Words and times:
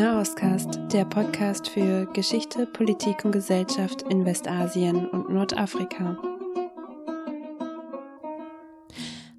Nahostcast, 0.00 0.78
der 0.94 1.04
Podcast 1.04 1.68
für 1.68 2.06
Geschichte, 2.14 2.64
Politik 2.64 3.22
und 3.22 3.32
Gesellschaft 3.32 4.00
in 4.08 4.24
Westasien 4.24 5.06
und 5.06 5.28
Nordafrika. 5.28 6.16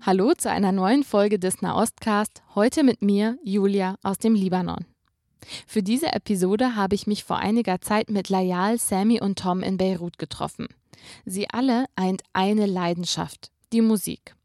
Hallo 0.02 0.36
zu 0.36 0.52
einer 0.52 0.72
neuen 0.72 1.04
Folge 1.04 1.40
des 1.40 1.64
Nahostcast, 1.64 2.44
heute 2.54 2.84
mit 2.84 3.02
mir, 3.02 3.40
Julia 3.44 3.96
aus 4.04 4.20
dem 4.20 4.36
Libanon. 4.36 4.86
Für 5.66 5.82
diese 5.82 6.14
Episode 6.14 6.76
habe 6.76 6.94
ich 6.94 7.08
mich 7.08 7.24
vor 7.24 7.38
einiger 7.38 7.82
Zeit 7.82 8.12
mit 8.12 8.30
Layal, 8.30 8.78
Sammy 8.78 9.20
und 9.20 9.40
Tom 9.40 9.64
in 9.64 9.78
Beirut 9.78 10.20
getroffen. 10.20 10.68
Sie 11.26 11.50
alle 11.50 11.86
eint 11.96 12.22
eine 12.34 12.68
Leidenschaft, 12.68 13.50
die 13.74 13.82
Musik. 13.82 14.36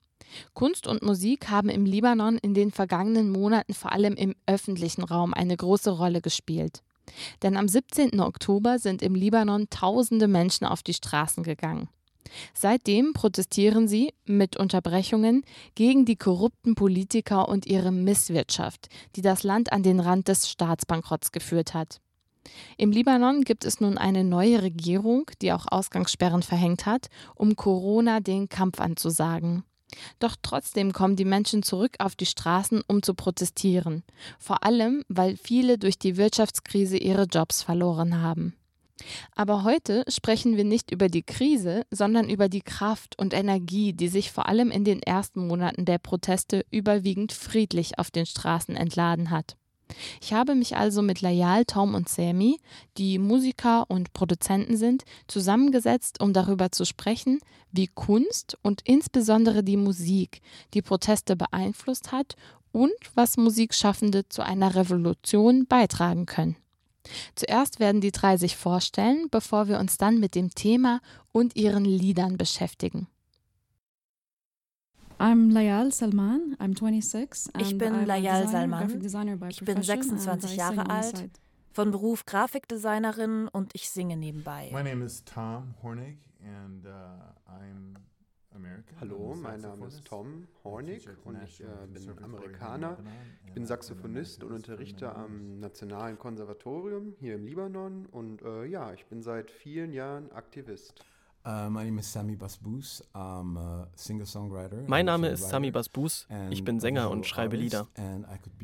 Kunst 0.54 0.86
und 0.86 1.02
Musik 1.02 1.48
haben 1.48 1.68
im 1.68 1.84
Libanon 1.84 2.38
in 2.38 2.54
den 2.54 2.70
vergangenen 2.70 3.30
Monaten 3.30 3.74
vor 3.74 3.92
allem 3.92 4.14
im 4.14 4.34
öffentlichen 4.46 5.02
Raum 5.02 5.34
eine 5.34 5.56
große 5.56 5.90
Rolle 5.90 6.20
gespielt. 6.20 6.82
Denn 7.42 7.56
am 7.56 7.68
17. 7.68 8.20
Oktober 8.20 8.78
sind 8.78 9.02
im 9.02 9.14
Libanon 9.14 9.68
tausende 9.70 10.28
Menschen 10.28 10.66
auf 10.66 10.82
die 10.82 10.94
Straßen 10.94 11.42
gegangen. 11.42 11.88
Seitdem 12.54 13.12
protestieren 13.12 13.86
sie, 13.86 14.12
mit 14.24 14.56
Unterbrechungen, 14.56 15.42
gegen 15.76 16.04
die 16.04 16.16
korrupten 16.16 16.74
Politiker 16.74 17.48
und 17.48 17.66
ihre 17.66 17.92
Misswirtschaft, 17.92 18.88
die 19.14 19.22
das 19.22 19.44
Land 19.44 19.72
an 19.72 19.82
den 19.82 20.00
Rand 20.00 20.28
des 20.28 20.50
Staatsbankrotts 20.50 21.30
geführt 21.30 21.74
hat. 21.74 22.00
Im 22.76 22.92
Libanon 22.92 23.42
gibt 23.42 23.64
es 23.64 23.80
nun 23.80 23.98
eine 23.98 24.24
neue 24.24 24.62
Regierung, 24.62 25.30
die 25.42 25.52
auch 25.52 25.66
Ausgangssperren 25.68 26.42
verhängt 26.42 26.86
hat, 26.86 27.08
um 27.34 27.56
Corona 27.56 28.20
den 28.20 28.48
Kampf 28.48 28.80
anzusagen. 28.80 29.64
Doch 30.18 30.36
trotzdem 30.40 30.92
kommen 30.92 31.16
die 31.16 31.24
Menschen 31.24 31.62
zurück 31.62 31.96
auf 31.98 32.16
die 32.16 32.26
Straßen, 32.26 32.82
um 32.86 33.02
zu 33.02 33.14
protestieren, 33.14 34.02
vor 34.38 34.64
allem 34.64 35.04
weil 35.08 35.36
viele 35.36 35.78
durch 35.78 35.98
die 35.98 36.16
Wirtschaftskrise 36.16 36.96
ihre 36.96 37.24
Jobs 37.24 37.62
verloren 37.62 38.20
haben. 38.20 38.54
Aber 39.34 39.64
heute 39.64 40.04
sprechen 40.08 40.56
wir 40.56 40.64
nicht 40.64 40.90
über 40.90 41.08
die 41.08 41.22
Krise, 41.22 41.82
sondern 41.90 42.30
über 42.30 42.48
die 42.48 42.62
Kraft 42.62 43.18
und 43.18 43.34
Energie, 43.34 43.92
die 43.92 44.08
sich 44.08 44.32
vor 44.32 44.48
allem 44.48 44.70
in 44.70 44.84
den 44.84 45.02
ersten 45.02 45.46
Monaten 45.46 45.84
der 45.84 45.98
Proteste 45.98 46.64
überwiegend 46.70 47.32
friedlich 47.32 47.98
auf 47.98 48.10
den 48.10 48.26
Straßen 48.26 48.74
entladen 48.74 49.30
hat. 49.30 49.56
Ich 50.20 50.32
habe 50.32 50.54
mich 50.54 50.76
also 50.76 51.02
mit 51.02 51.20
Layal, 51.20 51.64
Tom 51.64 51.94
und 51.94 52.08
Sammy, 52.08 52.58
die 52.98 53.18
Musiker 53.18 53.88
und 53.88 54.12
Produzenten 54.12 54.76
sind, 54.76 55.04
zusammengesetzt, 55.28 56.20
um 56.20 56.32
darüber 56.32 56.72
zu 56.72 56.84
sprechen, 56.84 57.40
wie 57.72 57.86
Kunst 57.86 58.58
und 58.62 58.82
insbesondere 58.84 59.62
die 59.62 59.76
Musik 59.76 60.40
die 60.74 60.82
Proteste 60.82 61.36
beeinflusst 61.36 62.12
hat 62.12 62.36
und 62.72 62.92
was 63.14 63.36
Musikschaffende 63.36 64.28
zu 64.28 64.42
einer 64.42 64.74
Revolution 64.74 65.66
beitragen 65.66 66.26
können. 66.26 66.56
Zuerst 67.34 67.78
werden 67.78 68.00
die 68.00 68.10
drei 68.10 68.36
sich 68.36 68.56
vorstellen, 68.56 69.28
bevor 69.30 69.68
wir 69.68 69.78
uns 69.78 69.96
dann 69.96 70.18
mit 70.18 70.34
dem 70.34 70.50
Thema 70.50 71.00
und 71.32 71.56
ihren 71.56 71.84
Liedern 71.84 72.36
beschäftigen. 72.36 73.06
I'm 75.18 75.50
Layal 75.50 75.92
Salman. 75.92 76.56
I'm 76.60 76.74
26. 76.74 77.50
Ich 77.58 77.78
bin 77.78 78.04
Layal 78.04 78.48
Salman. 78.48 78.90
Ich 79.48 79.64
bin 79.64 79.82
26 79.82 80.56
Jahre 80.56 80.90
alt, 80.90 81.30
von 81.72 81.90
Beruf 81.90 82.26
Grafikdesignerin 82.26 83.48
und 83.48 83.74
ich 83.74 83.88
singe 83.88 84.16
nebenbei. 84.16 84.70
My 84.72 84.82
name 84.82 85.02
is 85.02 85.24
Tom 85.24 85.74
Hornig 85.82 86.18
and 86.42 86.84
uh, 86.84 86.90
I'm 87.50 87.96
American. 88.54 89.00
Hallo, 89.00 89.34
mein 89.34 89.60
Name 89.60 89.86
ist 89.86 90.04
Tom 90.04 90.48
Hornig 90.62 91.08
und 91.24 91.42
ich 91.42 91.62
äh, 91.62 91.66
bin 91.86 92.22
Amerikaner. 92.22 92.98
Ich 93.46 93.52
bin 93.52 93.64
Saxophonist 93.64 94.44
und 94.44 94.52
unterrichte 94.52 95.14
am 95.14 95.60
Nationalen 95.60 96.18
Konservatorium 96.18 97.14
hier 97.18 97.36
im 97.36 97.46
Libanon 97.46 98.04
und 98.04 98.42
äh, 98.42 98.66
ja, 98.66 98.92
ich 98.92 99.06
bin 99.06 99.22
seit 99.22 99.50
vielen 99.50 99.94
Jahren 99.94 100.30
Aktivist. 100.32 101.06
Uh, 101.46 101.70
my 101.70 101.84
name 101.84 102.00
is 102.00 102.12
Sami 102.12 102.34
Basbous. 102.34 103.04
I'm 103.14 103.56
a 103.56 103.86
singer-songwriter. 103.94 104.82
Mein 104.88 105.06
Name 105.06 105.28
ist 105.28 105.48
Sami 105.48 105.70
Basbous. 105.70 106.26
Ich 106.50 106.64
bin 106.64 106.80
Sänger 106.80 107.08
und 107.08 107.24
schreibe 107.24 107.54
Lieder. 107.54 107.86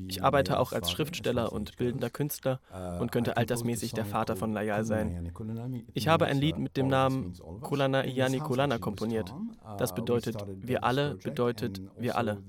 Ich 0.09 0.25
arbeite 0.25 0.59
auch 0.59 0.72
als 0.72 0.91
Schriftsteller 0.91 1.53
und 1.53 1.76
bildender 1.76 2.10
Künstler 2.10 2.59
Uh, 2.72 3.00
und 3.00 3.12
könnte 3.12 3.37
altersmäßig 3.37 3.92
der 3.92 4.04
Vater 4.06 4.34
von 4.34 4.53
Layal 4.53 4.84
sein. 4.84 5.31
Ich 5.92 6.09
habe 6.09 6.25
ein 6.26 6.38
Lied 6.38 6.59
mit 6.59 6.76
dem 6.76 6.88
Namen 6.88 7.34
Kulana 7.60 8.04
Iyani 8.06 8.38
Kulana 8.38 8.78
komponiert. 8.78 9.31
Uh, 9.31 9.76
Das 9.78 9.94
bedeutet, 9.94 10.37
wir 10.56 10.82
alle 10.82 11.16
bedeutet 11.16 11.81
wir 11.98 12.16
alle. 12.16 12.42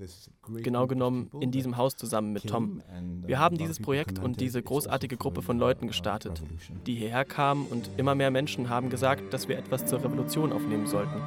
Genau 0.64 0.88
genommen 0.88 1.30
in 1.42 1.52
diesem 1.52 1.78
Haus 1.78 1.96
zusammen 1.96 2.34
mit 2.34 2.48
Tom. 2.48 2.82
Wir 3.26 3.38
haben 3.38 3.58
dieses 3.58 3.80
Projekt 3.80 4.18
und 4.18 4.40
diese 4.40 4.64
großartige 4.64 5.18
Gruppe 5.18 5.42
von 5.42 5.60
Leuten 5.60 5.88
gestartet, 5.88 6.42
die 6.88 6.96
hierher 6.96 7.26
kamen 7.26 7.68
und 7.68 7.90
immer 7.98 8.16
mehr 8.16 8.32
Menschen 8.32 8.70
haben 8.70 8.90
gesagt, 8.90 9.32
dass 9.34 9.48
wir 9.48 9.58
etwas 9.58 9.86
zur 9.86 10.00
Revolution 10.00 10.23
Revolution 10.24 10.54
aufnehmen 10.54 10.88
sollten. 10.88 11.22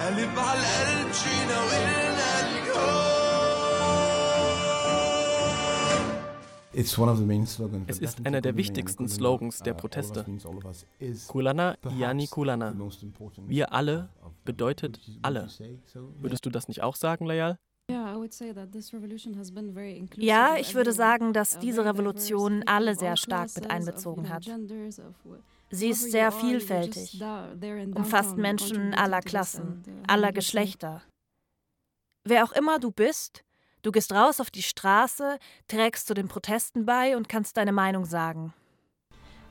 قلب 0.00 0.38
على 0.38 0.60
القلب 0.60 1.12
شي 1.12 1.46
ناوينا 1.46 2.40
الكون 2.40 3.19
Es 7.86 7.98
ist 7.98 8.26
einer 8.26 8.40
der 8.40 8.56
wichtigsten 8.56 9.08
Slogans 9.08 9.60
der 9.60 9.74
Proteste. 9.74 10.24
Kulana 11.28 11.76
Iyani 11.88 12.26
Kulana. 12.26 12.74
Wir 13.46 13.72
alle 13.72 14.08
bedeutet 14.44 15.00
alle. 15.22 15.48
Würdest 16.18 16.46
du 16.46 16.50
das 16.50 16.68
nicht 16.68 16.82
auch 16.82 16.96
sagen, 16.96 17.26
Layal? 17.26 17.58
Ja, 20.16 20.56
ich 20.56 20.74
würde 20.74 20.92
sagen, 20.92 21.32
dass 21.32 21.58
diese 21.58 21.84
Revolution 21.84 22.62
alle 22.66 22.94
sehr 22.94 23.16
stark 23.16 23.50
mit 23.56 23.70
einbezogen 23.70 24.28
hat. 24.28 24.48
Sie 25.70 25.88
ist 25.88 26.10
sehr 26.10 26.32
vielfältig, 26.32 27.22
umfasst 27.94 28.36
Menschen 28.36 28.94
aller 28.94 29.20
Klassen, 29.20 29.82
aller 30.06 30.32
Geschlechter. 30.32 31.02
Wer 32.24 32.44
auch 32.44 32.52
immer 32.52 32.78
du 32.78 32.90
bist, 32.90 33.44
du 33.82 33.92
gehst 33.92 34.12
raus 34.12 34.40
auf 34.40 34.50
die 34.50 34.62
Straße, 34.62 35.38
trägst 35.68 36.06
zu 36.06 36.14
den 36.14 36.28
Protesten 36.28 36.86
bei 36.86 37.16
und 37.16 37.28
kannst 37.28 37.56
deine 37.56 37.72
Meinung 37.72 38.04
sagen. 38.04 38.52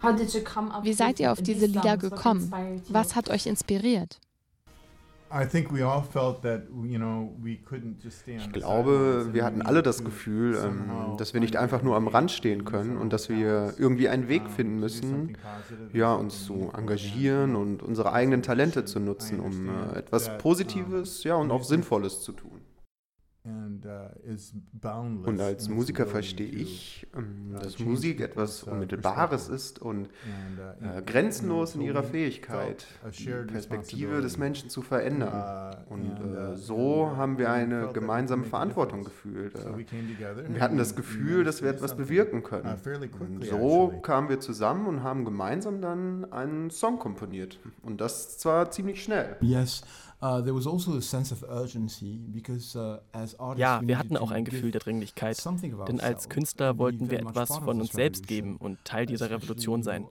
Wie 0.01 0.93
seid 0.93 1.19
ihr 1.19 1.31
auf 1.31 1.41
diese 1.41 1.65
Lieder 1.65 1.97
gekommen? 1.97 2.51
Was 2.89 3.15
hat 3.15 3.29
euch 3.29 3.45
inspiriert? 3.45 4.19
Ich 5.31 5.51
glaube, 8.51 9.29
wir 9.31 9.45
hatten 9.45 9.61
alle 9.61 9.83
das 9.83 10.03
Gefühl, 10.03 10.55
ähm, 10.55 11.17
dass 11.17 11.35
wir 11.35 11.39
nicht 11.39 11.55
einfach 11.55 11.83
nur 11.83 11.95
am 11.95 12.07
Rand 12.07 12.31
stehen 12.31 12.65
können 12.65 12.97
und 12.97 13.13
dass 13.13 13.29
wir 13.29 13.75
irgendwie 13.77 14.09
einen 14.09 14.27
Weg 14.27 14.49
finden 14.49 14.79
müssen, 14.79 15.37
ja, 15.93 16.15
uns 16.15 16.45
zu 16.45 16.71
engagieren 16.75 17.55
und 17.55 17.83
unsere 17.83 18.11
eigenen 18.11 18.41
Talente 18.41 18.85
zu 18.85 18.99
nutzen, 18.99 19.39
um 19.39 19.69
äh, 19.69 19.99
etwas 19.99 20.35
Positives, 20.39 21.23
ja, 21.23 21.35
und 21.35 21.51
auch 21.51 21.63
Sinnvolles 21.63 22.21
zu 22.21 22.31
tun. 22.31 22.58
Und 25.25 25.39
als 25.39 25.69
Musiker 25.69 26.05
verstehe 26.05 26.49
ich, 26.49 27.07
ähm, 27.15 27.55
dass 27.59 27.79
Musik 27.79 28.19
etwas 28.19 28.63
Unmittelbares 28.63 29.47
ist 29.47 29.79
und 29.79 30.09
äh, 30.81 31.01
grenzenlos 31.01 31.75
in 31.75 31.81
ihrer 31.81 32.03
Fähigkeit, 32.03 32.85
die 33.17 33.29
Perspektive 33.51 34.21
des 34.21 34.37
Menschen 34.37 34.69
zu 34.69 34.81
verändern. 34.81 35.77
Und 35.89 36.19
äh, 36.19 36.57
so 36.57 37.15
haben 37.15 37.37
wir 37.37 37.51
eine 37.51 37.89
gemeinsame 37.93 38.43
Verantwortung 38.43 39.05
gefühlt. 39.05 39.55
Äh, 39.55 39.85
wir 40.49 40.61
hatten 40.61 40.77
das 40.77 40.95
Gefühl, 40.95 41.45
dass 41.45 41.61
wir 41.61 41.69
etwas 41.69 41.95
bewirken 41.95 42.43
können. 42.43 42.77
Und 43.19 43.45
so 43.45 43.93
kamen 44.01 44.27
wir 44.27 44.41
zusammen 44.41 44.85
und 44.85 45.03
haben 45.03 45.23
gemeinsam 45.23 45.81
dann 45.81 46.31
einen 46.31 46.71
Song 46.71 46.99
komponiert. 46.99 47.57
Und 47.83 48.01
das 48.01 48.37
zwar 48.37 48.69
ziemlich 48.71 49.01
schnell. 49.01 49.37
Yes. 49.39 49.83
Uh, 50.21 50.43
also 50.43 50.97
a 50.97 51.01
sense 51.01 51.31
of 51.31 51.43
urgency 51.43 52.19
because 52.29 52.77
uh, 52.77 52.99
as 53.13 53.39
artists 53.39 53.61
Ja, 53.61 53.79
wir 53.81 53.97
hatten 53.97 54.17
auch 54.17 54.31
ein 54.31 54.43
Gefühl 54.43 54.71
der 54.71 54.81
Dringlichkeit. 54.81 55.37
Denn 55.87 56.01
als 56.01 56.25
ourselves 56.25 56.29
Künstler 56.29 56.77
wollten 56.77 57.09
wir 57.09 57.19
etwas 57.19 57.55
von 57.55 57.79
uns 57.79 57.93
selbst 57.93 58.27
geben 58.27 58.57
und 58.57 58.83
Teil 58.83 59.05
dieser 59.05 59.29
Revolution 59.29 59.81
sein. 59.81 60.07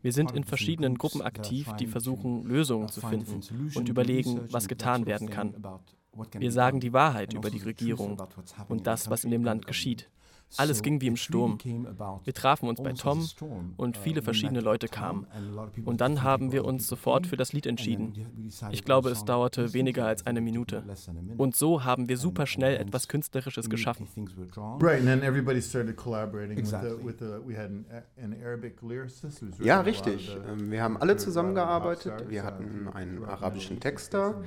Wir 0.00 0.12
sind 0.12 0.30
in 0.30 0.44
verschiedenen 0.44 0.96
Gruppen 0.96 1.22
aktiv, 1.22 1.72
die 1.80 1.88
versuchen, 1.88 2.44
Lösungen 2.44 2.84
uh, 2.84 2.88
zu 2.88 3.00
find 3.00 3.26
finden 3.26 3.70
und 3.74 3.88
überlegen, 3.88 4.42
was 4.52 4.68
getan 4.68 5.06
werden 5.06 5.28
kann. 5.28 5.54
Wir 6.38 6.52
sagen 6.52 6.78
die 6.78 6.92
Wahrheit 6.92 7.34
über 7.34 7.46
also 7.46 7.58
die 7.58 7.64
Regierung 7.64 8.22
und 8.68 8.86
das, 8.86 9.10
was 9.10 9.24
in 9.24 9.32
dem 9.32 9.42
Land 9.42 9.66
geschieht. 9.66 10.08
Alles 10.56 10.82
ging 10.82 11.00
wie 11.00 11.08
im 11.08 11.16
Sturm. 11.16 11.58
Wir 12.24 12.34
trafen 12.34 12.68
uns 12.68 12.82
bei 12.82 12.92
Tom 12.92 13.26
und 13.76 13.96
viele 13.96 14.22
verschiedene 14.22 14.60
Leute 14.60 14.88
kamen. 14.88 15.26
Und 15.84 16.00
dann 16.00 16.22
haben 16.22 16.52
wir 16.52 16.64
uns 16.64 16.86
sofort 16.86 17.26
für 17.26 17.36
das 17.36 17.52
Lied 17.52 17.66
entschieden. 17.66 18.14
Ich 18.70 18.84
glaube, 18.84 19.10
es 19.10 19.24
dauerte 19.24 19.72
weniger 19.74 20.06
als 20.06 20.26
eine 20.26 20.40
Minute. 20.40 20.82
Und 21.36 21.56
so 21.56 21.84
haben 21.84 22.08
wir 22.08 22.16
super 22.16 22.46
schnell 22.46 22.76
etwas 22.76 23.08
Künstlerisches 23.08 23.68
geschaffen. 23.68 24.08
Ja, 29.60 29.80
richtig. 29.80 30.36
Ähm, 30.48 30.70
wir 30.70 30.82
haben 30.82 30.96
alle 30.96 31.16
zusammengearbeitet. 31.16 32.28
Wir 32.28 32.44
hatten 32.44 32.88
einen 32.92 33.24
arabischen 33.24 33.80
Texter, 33.80 34.42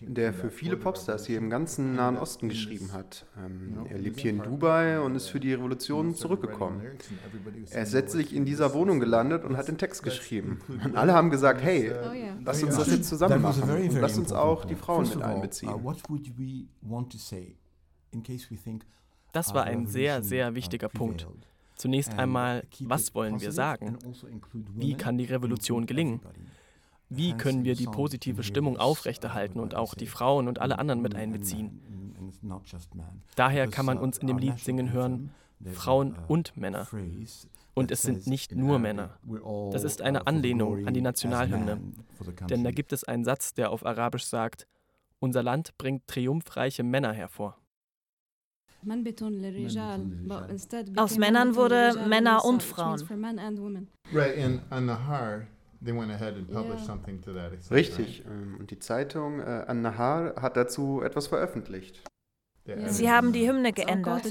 der 0.00 0.32
für 0.32 0.50
viele 0.50 0.76
Popstars 0.76 1.26
hier 1.26 1.38
im 1.38 1.50
ganzen 1.50 1.94
Nahen 1.94 2.16
Osten 2.16 2.48
geschrieben 2.48 2.92
hat. 2.92 3.26
Ähm, 3.38 3.86
er 3.88 3.98
lebt 3.98 4.20
hier 4.20 4.30
in 4.30 4.42
Dubai 4.42 5.00
und 5.00 5.14
ist 5.14 5.28
für 5.28 5.40
die 5.42 5.52
Revolution 5.54 6.14
zurückgekommen. 6.14 6.82
Er 7.70 7.82
ist 7.82 7.92
letztlich 7.92 8.34
in 8.34 8.44
dieser 8.44 8.72
Wohnung 8.74 9.00
gelandet 9.00 9.44
und 9.44 9.56
hat 9.56 9.68
den 9.68 9.78
Text 9.78 10.02
geschrieben. 10.02 10.60
Und 10.84 10.96
alle 10.96 11.12
haben 11.12 11.30
gesagt, 11.30 11.62
hey, 11.62 11.92
oh, 11.92 12.40
lass 12.44 12.62
uns 12.62 12.76
das 12.76 12.90
jetzt 12.90 13.08
zusammen 13.08 13.42
machen 13.42 13.70
und 13.70 14.00
lass 14.00 14.18
uns 14.18 14.32
auch 14.32 14.64
die 14.64 14.74
Frauen 14.74 15.08
mit 15.08 15.22
einbeziehen. 15.22 15.70
Das 19.32 19.54
war 19.54 19.64
ein 19.64 19.86
sehr, 19.86 20.22
sehr 20.22 20.54
wichtiger 20.54 20.88
Punkt. 20.88 21.26
Zunächst 21.74 22.14
einmal, 22.18 22.64
was 22.80 23.14
wollen 23.14 23.40
wir 23.40 23.50
sagen? 23.50 23.98
Also 24.04 24.28
Wie 24.52 24.94
kann 24.94 25.18
die 25.18 25.24
Revolution 25.24 25.86
gelingen? 25.86 26.20
Wie 27.08 27.34
können 27.34 27.64
wir 27.64 27.74
die 27.74 27.86
positive 27.86 28.42
Stimmung 28.42 28.76
aufrechterhalten 28.78 29.60
und 29.60 29.74
auch 29.74 29.94
die 29.94 30.06
Frauen 30.06 30.48
und 30.48 30.60
alle 30.60 30.78
anderen 30.78 31.02
mit 31.02 31.14
einbeziehen? 31.14 31.80
Daher 33.36 33.68
kann 33.68 33.86
man 33.86 33.98
uns 33.98 34.18
in 34.18 34.26
dem 34.26 34.38
Lied 34.38 34.58
singen 34.58 34.92
hören, 34.92 35.30
Frauen 35.72 36.16
und 36.28 36.56
Männer. 36.56 36.86
Und 37.74 37.90
es 37.90 38.02
sind 38.02 38.26
nicht 38.26 38.54
nur 38.54 38.78
Männer. 38.78 39.18
Das 39.72 39.84
ist 39.84 40.02
eine 40.02 40.26
Anlehnung 40.26 40.86
an 40.86 40.94
die 40.94 41.00
Nationalhymne. 41.00 41.80
Denn 42.48 42.64
da 42.64 42.70
gibt 42.70 42.92
es 42.92 43.04
einen 43.04 43.24
Satz, 43.24 43.54
der 43.54 43.70
auf 43.70 43.86
Arabisch 43.86 44.24
sagt, 44.24 44.66
unser 45.20 45.42
Land 45.42 45.78
bringt 45.78 46.06
triumphreiche 46.08 46.82
Männer 46.82 47.12
hervor. 47.12 47.56
Aus 50.96 51.16
Männern 51.16 51.54
wurde 51.54 52.06
Männer 52.08 52.44
und 52.44 52.62
Frauen. 52.62 53.00
Richtig. 57.70 58.24
Ähm, 58.26 58.56
und 58.58 58.70
die 58.70 58.78
Zeitung 58.78 59.40
äh, 59.40 59.64
An-Nahar 59.66 60.34
hat 60.40 60.56
dazu 60.56 61.02
etwas 61.02 61.28
veröffentlicht. 61.28 62.02
Sie 62.64 63.10
haben 63.10 63.32
die 63.32 63.48
Hymne 63.48 63.72
geändert. 63.72 64.24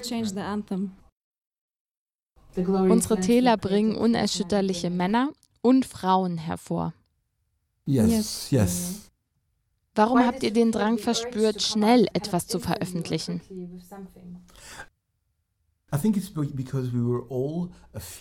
Unsere 2.56 3.20
Täler 3.20 3.58
bringen 3.58 3.96
unerschütterliche 3.96 4.90
Männer 4.90 5.30
und 5.62 5.86
Frauen 5.86 6.38
hervor. 6.38 6.94
Yes, 7.86 8.52
yes. 8.52 9.12
Warum 9.96 10.26
habt 10.26 10.44
ihr 10.44 10.54
den 10.54 10.72
Drang 10.72 10.98
verspürt, 10.98 11.62
schnell 11.62 12.08
etwas 12.14 12.48
zu 12.48 12.60
veröffentlichen? 12.60 13.42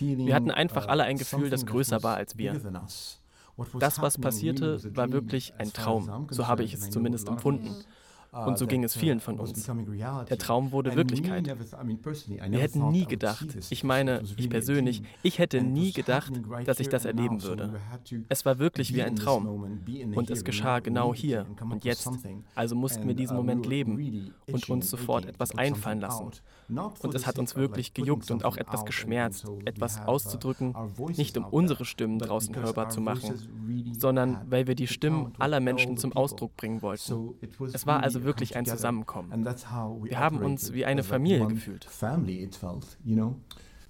Wir 0.09 0.35
hatten 0.35 0.51
einfach 0.51 0.87
alle 0.87 1.03
ein 1.03 1.17
Gefühl, 1.17 1.49
das 1.49 1.65
größer 1.65 2.03
war 2.03 2.17
als 2.17 2.37
wir. 2.37 2.59
Das, 3.79 4.01
was 4.01 4.17
passierte, 4.17 4.95
war 4.95 5.11
wirklich 5.11 5.53
ein 5.57 5.71
Traum. 5.71 6.27
So 6.29 6.47
habe 6.47 6.63
ich 6.63 6.73
es 6.73 6.89
zumindest 6.89 7.29
empfunden. 7.29 7.85
Ah, 8.33 8.45
Und 8.45 8.57
so 8.57 8.65
ging 8.65 8.85
es 8.85 8.95
vielen 8.95 9.19
von 9.19 9.37
uns. 9.39 9.69
Der 10.29 10.37
Traum 10.37 10.71
wurde 10.71 10.95
Wirklichkeit. 10.95 11.45
Wir 11.47 12.59
hätten 12.59 12.89
nie 12.89 13.05
gedacht, 13.05 13.45
ich 13.69 13.83
meine, 13.83 14.23
ich 14.37 14.49
persönlich, 14.49 15.03
ich 15.21 15.37
hätte 15.37 15.61
nie 15.61 15.91
gedacht, 15.91 16.31
dass 16.65 16.79
ich 16.79 16.87
das 16.87 17.03
erleben 17.03 17.43
würde. 17.43 17.73
Es 18.29 18.45
war 18.45 18.57
wirklich 18.57 18.93
wie 18.93 19.03
ein 19.03 19.17
Traum. 19.17 19.81
Und 20.15 20.29
es 20.29 20.45
geschah 20.45 20.79
genau 20.79 21.13
hier 21.13 21.45
und 21.59 21.83
jetzt. 21.83 22.09
Also 22.55 22.75
mussten 22.75 23.05
wir 23.05 23.15
diesen 23.15 23.35
uh, 23.35 23.39
Moment 23.39 23.65
leben 23.65 24.33
und 24.49 24.69
uns 24.69 24.89
sofort 24.89 25.25
etwas 25.25 25.53
einfallen 25.57 25.99
lassen. 25.99 26.31
Und 27.01 27.13
es 27.13 27.27
hat 27.27 27.37
uns 27.37 27.57
wirklich 27.57 27.93
gejuckt 27.93 28.31
und 28.31 28.45
auch 28.45 28.55
etwas 28.55 28.85
geschmerzt, 28.85 29.45
etwas 29.65 29.97
uh, 29.97 30.03
auszudrücken, 30.03 30.73
nicht 31.17 31.37
um 31.37 31.45
unsere 31.45 31.83
Stimmen 31.83 32.17
draußen 32.17 32.55
hörbar 32.55 32.89
zu 32.89 33.01
machen, 33.01 33.93
sondern 33.97 34.49
weil 34.49 34.67
wir 34.67 34.75
die 34.75 34.87
Stimmen 34.87 35.33
aller 35.37 35.59
Menschen 35.59 35.97
zum 35.97 36.13
Ausdruck 36.13 36.55
bringen 36.55 36.81
wollten. 36.81 37.35
Es 37.73 37.85
war 37.85 38.01
also 38.01 38.20
wirklich 38.23 38.55
ein 38.55 38.65
Zusammenkommen. 38.65 39.31
Wir 40.03 40.19
haben 40.19 40.37
uns 40.37 40.73
wie 40.73 40.85
eine 40.85 41.03
Familie 41.03 41.47
gefühlt. 41.47 41.85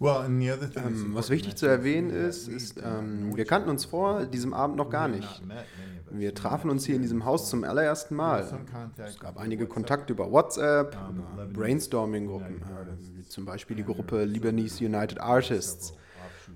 Ähm, 0.01 1.13
was 1.13 1.29
wichtig 1.29 1.55
zu 1.57 1.67
erwähnen 1.67 2.09
ist, 2.09 2.47
ist, 2.47 2.81
ähm, 2.83 3.35
wir 3.37 3.45
kannten 3.45 3.69
uns 3.69 3.85
vor 3.85 4.25
diesem 4.25 4.51
Abend 4.51 4.75
noch 4.77 4.89
gar 4.89 5.07
nicht. 5.07 5.43
Wir 6.09 6.33
trafen 6.33 6.71
uns 6.71 6.85
hier 6.85 6.95
in 6.95 7.03
diesem 7.03 7.23
Haus 7.23 7.49
zum 7.49 7.63
allerersten 7.63 8.15
Mal. 8.15 8.51
Es 8.97 9.19
gab 9.19 9.37
einige 9.37 9.67
Kontakte 9.67 10.13
über 10.13 10.31
WhatsApp, 10.31 10.97
über 11.35 11.45
Brainstorming-Gruppen, 11.45 12.63
äh, 12.63 13.17
wie 13.17 13.21
zum 13.27 13.45
Beispiel 13.45 13.75
die 13.77 13.83
Gruppe 13.83 14.23
Lebanese 14.25 14.83
United 14.85 15.21
Artists. 15.21 15.93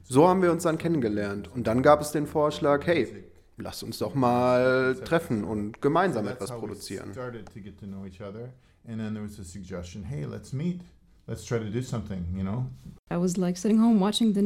So 0.03 0.27
haben 0.27 0.41
wir 0.41 0.51
uns 0.51 0.63
dann 0.63 0.79
kennengelernt. 0.79 1.47
Und 1.53 1.67
dann 1.67 1.83
gab 1.83 2.01
es 2.01 2.11
den 2.11 2.25
Vorschlag, 2.25 2.85
hey, 2.87 3.25
lasst 3.57 3.83
uns 3.83 3.97
doch 3.99 4.15
mal 4.15 4.95
treffen 5.05 5.43
und 5.43 5.81
gemeinsam 5.81 6.27
etwas 6.27 6.51
produzieren. 6.51 7.11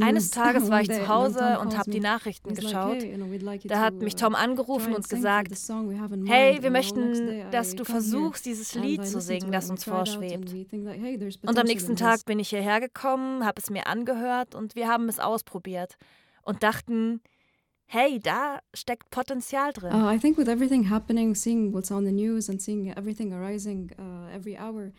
Eines 0.01 0.31
Tages 0.31 0.69
war 0.69 0.81
ich 0.81 0.89
zu 0.89 1.07
Hause 1.07 1.59
und 1.59 1.77
habe 1.77 1.91
die 1.91 1.99
Nachrichten 1.99 2.53
geschaut. 2.53 2.97
Da 3.65 3.79
hat 3.81 3.95
mich 3.95 4.15
Tom 4.15 4.33
uh, 4.33 4.37
angerufen 4.37 4.93
und 4.93 5.09
gesagt, 5.09 5.51
hey, 6.25 6.61
wir 6.61 6.71
möchten, 6.71 7.51
dass 7.51 7.75
du 7.75 7.83
versuchst, 7.83 8.45
dieses 8.45 8.75
Lied 8.75 9.05
zu 9.05 9.19
singen, 9.19 9.51
das 9.51 9.69
uns 9.69 9.83
vorschwebt. 9.83 10.53
Und 11.41 11.57
am 11.57 11.65
nächsten 11.65 11.97
Tag 11.97 12.25
bin 12.25 12.39
ich 12.39 12.49
hierher 12.49 12.79
gekommen, 12.79 13.45
habe 13.45 13.61
es 13.61 13.69
mir 13.69 13.87
angehört 13.87 14.55
und 14.55 14.75
wir 14.75 14.87
haben 14.87 15.09
es 15.09 15.19
ausprobiert 15.19 15.97
und 16.43 16.63
dachten, 16.63 17.21
hey, 17.89 18.19
da 18.19 18.59
steckt 18.73 19.09
Potenzial 19.09 19.71
drin. 19.73 19.91
Uh, 19.91 20.15
I 20.15 20.19
think 20.19 20.37
with 20.37 20.47
everything 20.47 20.83
happening, 20.83 21.35
seeing 21.35 21.71
what's 21.71 21.91
on 21.91 22.05
the 22.05 22.11
news 22.11 22.49
and 22.49 22.61
seeing 22.61 22.93
everything 22.95 23.33
arising 23.33 23.91
uh, 23.97 24.33
every 24.33 24.55
hour, 24.55 24.91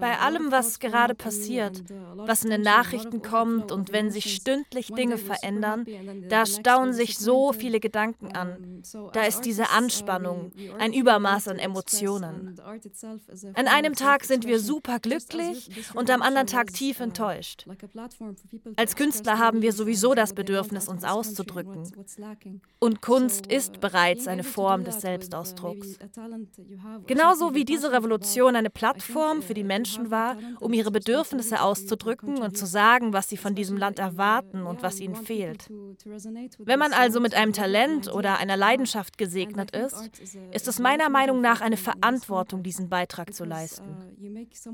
bei 0.00 0.18
allem, 0.18 0.52
was 0.52 0.78
gerade 0.78 1.14
passiert, 1.14 1.82
was 2.14 2.44
in 2.44 2.50
den 2.50 2.60
Nachrichten 2.60 3.22
kommt 3.22 3.72
und 3.72 3.92
wenn 3.92 4.10
sich 4.10 4.34
stündlich 4.34 4.88
Dinge 4.88 5.18
verändern, 5.18 5.86
da 6.28 6.46
stauen 6.46 6.92
sich 6.92 7.18
so 7.18 7.52
viele 7.52 7.80
Gedanken 7.80 8.32
an. 8.36 8.82
Da 9.12 9.24
ist 9.24 9.42
diese 9.42 9.70
Anspannung, 9.70 10.52
ein 10.78 10.92
Übermaß 10.92 11.48
an 11.48 11.58
Emotionen. 11.58 12.60
An 13.54 13.66
einem 13.66 13.94
Tag 13.94 14.24
sind 14.24 14.46
wir 14.46 14.60
super 14.60 15.00
glücklich 15.00 15.70
und 15.94 16.10
am 16.10 16.22
anderen 16.22 16.46
Tag 16.46 16.72
tief 16.72 17.00
enttäuscht. 17.00 17.66
Als 18.76 18.94
Künstler 18.94 19.38
haben 19.38 19.62
wir 19.62 19.72
sowieso 19.72 20.14
das 20.14 20.34
Bedürfnis, 20.34 20.86
uns 20.86 21.02
auszudrücken. 21.02 21.90
Und 22.78 23.00
Kunst 23.00 23.46
ist 23.46 23.80
bereits 23.80 24.28
eine 24.28 24.44
Form 24.44 24.84
des 24.84 25.00
Selbstausdrucks. 25.00 25.98
Genauso 27.06 27.54
wie 27.54 27.64
diese 27.64 27.90
Revolution 27.90 28.54
eine 28.54 28.70
Plattform 28.70 29.13
Plattform 29.14 29.42
für 29.42 29.54
die 29.54 29.64
Menschen 29.64 30.10
war, 30.10 30.36
um 30.58 30.72
ihre 30.72 30.90
Bedürfnisse 30.90 31.62
auszudrücken 31.62 32.38
und 32.38 32.56
zu 32.58 32.66
sagen, 32.66 33.12
was 33.12 33.28
sie 33.28 33.36
von 33.36 33.54
diesem 33.54 33.76
Land 33.76 34.00
erwarten 34.00 34.66
und 34.66 34.82
was 34.82 34.98
ihnen 34.98 35.14
fehlt. 35.14 35.70
Wenn 36.58 36.78
man 36.78 36.92
also 36.92 37.20
mit 37.20 37.34
einem 37.34 37.52
Talent 37.52 38.12
oder 38.12 38.38
einer 38.38 38.56
Leidenschaft 38.56 39.16
gesegnet 39.16 39.70
ist, 39.70 40.10
ist 40.52 40.66
es 40.66 40.78
meiner 40.80 41.10
Meinung 41.10 41.40
nach 41.40 41.60
eine 41.60 41.76
Verantwortung, 41.76 42.64
diesen 42.64 42.88
Beitrag 42.88 43.32
zu 43.34 43.44
leisten. 43.44 43.96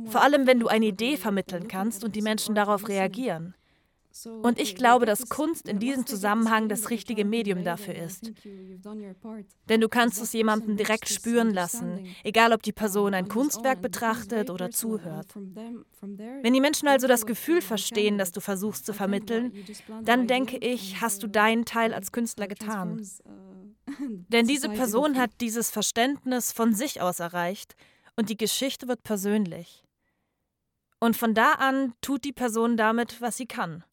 Vor 0.06 0.22
allem, 0.22 0.46
wenn 0.46 0.58
du 0.60 0.68
eine 0.68 0.86
Idee 0.86 1.16
vermitteln 1.18 1.68
kannst 1.68 2.02
und 2.02 2.16
die 2.16 2.22
Menschen 2.22 2.54
darauf 2.54 2.88
reagieren. 2.88 3.54
Und 4.42 4.58
ich 4.58 4.74
glaube, 4.74 5.06
dass 5.06 5.28
Kunst 5.28 5.68
in 5.68 5.78
diesem 5.78 6.04
Zusammenhang 6.06 6.68
das 6.68 6.90
richtige 6.90 7.24
Medium 7.24 7.62
dafür 7.62 7.94
ist. 7.94 8.32
Denn 9.68 9.80
du 9.80 9.88
kannst 9.88 10.20
es 10.20 10.32
jemandem 10.32 10.76
direkt 10.76 11.08
spüren 11.08 11.54
lassen, 11.54 12.06
egal 12.24 12.52
ob 12.52 12.62
die 12.62 12.72
Person 12.72 13.14
ein 13.14 13.28
Kunstwerk 13.28 13.80
betrachtet 13.80 14.50
oder 14.50 14.70
zuhört. 14.70 15.34
Wenn 15.34 16.52
die 16.52 16.60
Menschen 16.60 16.88
also 16.88 17.06
das 17.06 17.24
Gefühl 17.24 17.62
verstehen, 17.62 18.18
das 18.18 18.32
du 18.32 18.40
versuchst 18.40 18.84
zu 18.84 18.92
vermitteln, 18.92 19.52
dann 20.02 20.26
denke 20.26 20.56
ich, 20.58 21.00
hast 21.00 21.22
du 21.22 21.28
deinen 21.28 21.64
Teil 21.64 21.94
als 21.94 22.10
Künstler 22.10 22.48
getan. 22.48 23.06
Denn 24.28 24.46
diese 24.46 24.68
Person 24.68 25.18
hat 25.18 25.30
dieses 25.40 25.70
Verständnis 25.70 26.52
von 26.52 26.74
sich 26.74 27.00
aus 27.00 27.20
erreicht 27.20 27.74
und 28.16 28.28
die 28.28 28.36
Geschichte 28.36 28.88
wird 28.88 29.02
persönlich. 29.02 29.84
Und 31.00 31.16
von 31.16 31.34
da 31.34 31.52
an 31.52 31.94
tut 32.02 32.24
die 32.24 32.32
Person 32.32 32.76
damit, 32.76 33.20
was 33.20 33.36
sie 33.36 33.46
kann. 33.46 33.84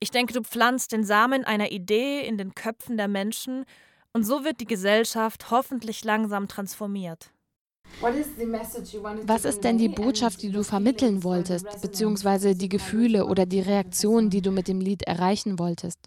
Ich 0.00 0.10
denke, 0.10 0.34
du 0.34 0.42
pflanzt 0.42 0.92
den 0.92 1.04
Samen 1.04 1.44
einer 1.44 1.72
Idee 1.72 2.26
in 2.26 2.38
den 2.38 2.54
Köpfen 2.54 2.96
der 2.96 3.08
Menschen 3.08 3.64
und 4.12 4.24
so 4.24 4.44
wird 4.44 4.60
die 4.60 4.66
Gesellschaft 4.66 5.50
hoffentlich 5.50 6.04
langsam 6.04 6.48
transformiert. 6.48 7.30
Was 8.00 9.44
ist 9.44 9.64
denn 9.64 9.78
die 9.78 9.88
Botschaft, 9.88 10.42
die 10.42 10.50
du 10.50 10.64
vermitteln 10.64 11.22
wolltest, 11.22 11.80
beziehungsweise 11.80 12.54
die 12.54 12.68
Gefühle 12.68 13.26
oder 13.26 13.46
die 13.46 13.60
Reaktionen, 13.60 14.30
die 14.30 14.42
du 14.42 14.50
mit 14.50 14.68
dem 14.68 14.80
Lied 14.80 15.02
erreichen 15.02 15.58
wolltest? 15.58 15.98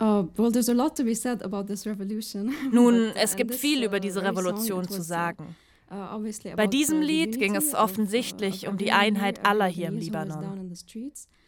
Uh, 0.00 0.26
Nun, 2.70 3.12
es 3.14 3.36
gibt 3.36 3.54
viel 3.54 3.80
uh, 3.80 3.86
über 3.86 3.98
diese 3.98 4.22
Revolution 4.22 4.86
zu 4.86 5.02
sagen. 5.02 5.56
Uh, 5.90 6.22
Bei 6.56 6.66
diesem 6.66 7.00
Lied 7.00 7.38
ging 7.38 7.56
es 7.56 7.74
offensichtlich 7.74 8.68
um 8.68 8.76
die 8.76 8.92
Einheit 8.92 9.46
aller 9.46 9.66
hier 9.66 9.88
im 9.88 9.96
Libanon 9.96 10.76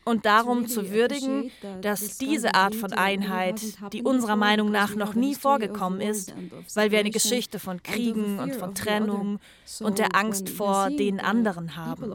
und 0.08 0.24
darum 0.24 0.66
zu 0.66 0.90
würdigen, 0.90 1.50
dass 1.82 2.18
diese 2.18 2.54
Art 2.54 2.74
von 2.74 2.92
Einheit, 2.92 3.60
die 3.92 4.02
unserer 4.02 4.36
Meinung 4.36 4.70
nach 4.70 4.94
noch 4.94 5.14
nie 5.14 5.34
vorgekommen 5.34 6.00
ist, 6.00 6.34
weil 6.74 6.90
wir 6.90 6.98
eine 6.98 7.10
Geschichte 7.10 7.58
von 7.58 7.82
Kriegen 7.82 8.38
und 8.38 8.54
von 8.54 8.74
Trennung 8.74 9.38
und 9.80 9.98
der 9.98 10.16
Angst 10.16 10.48
vor 10.48 10.88
den 10.90 11.20
anderen 11.20 11.76
haben. 11.76 12.10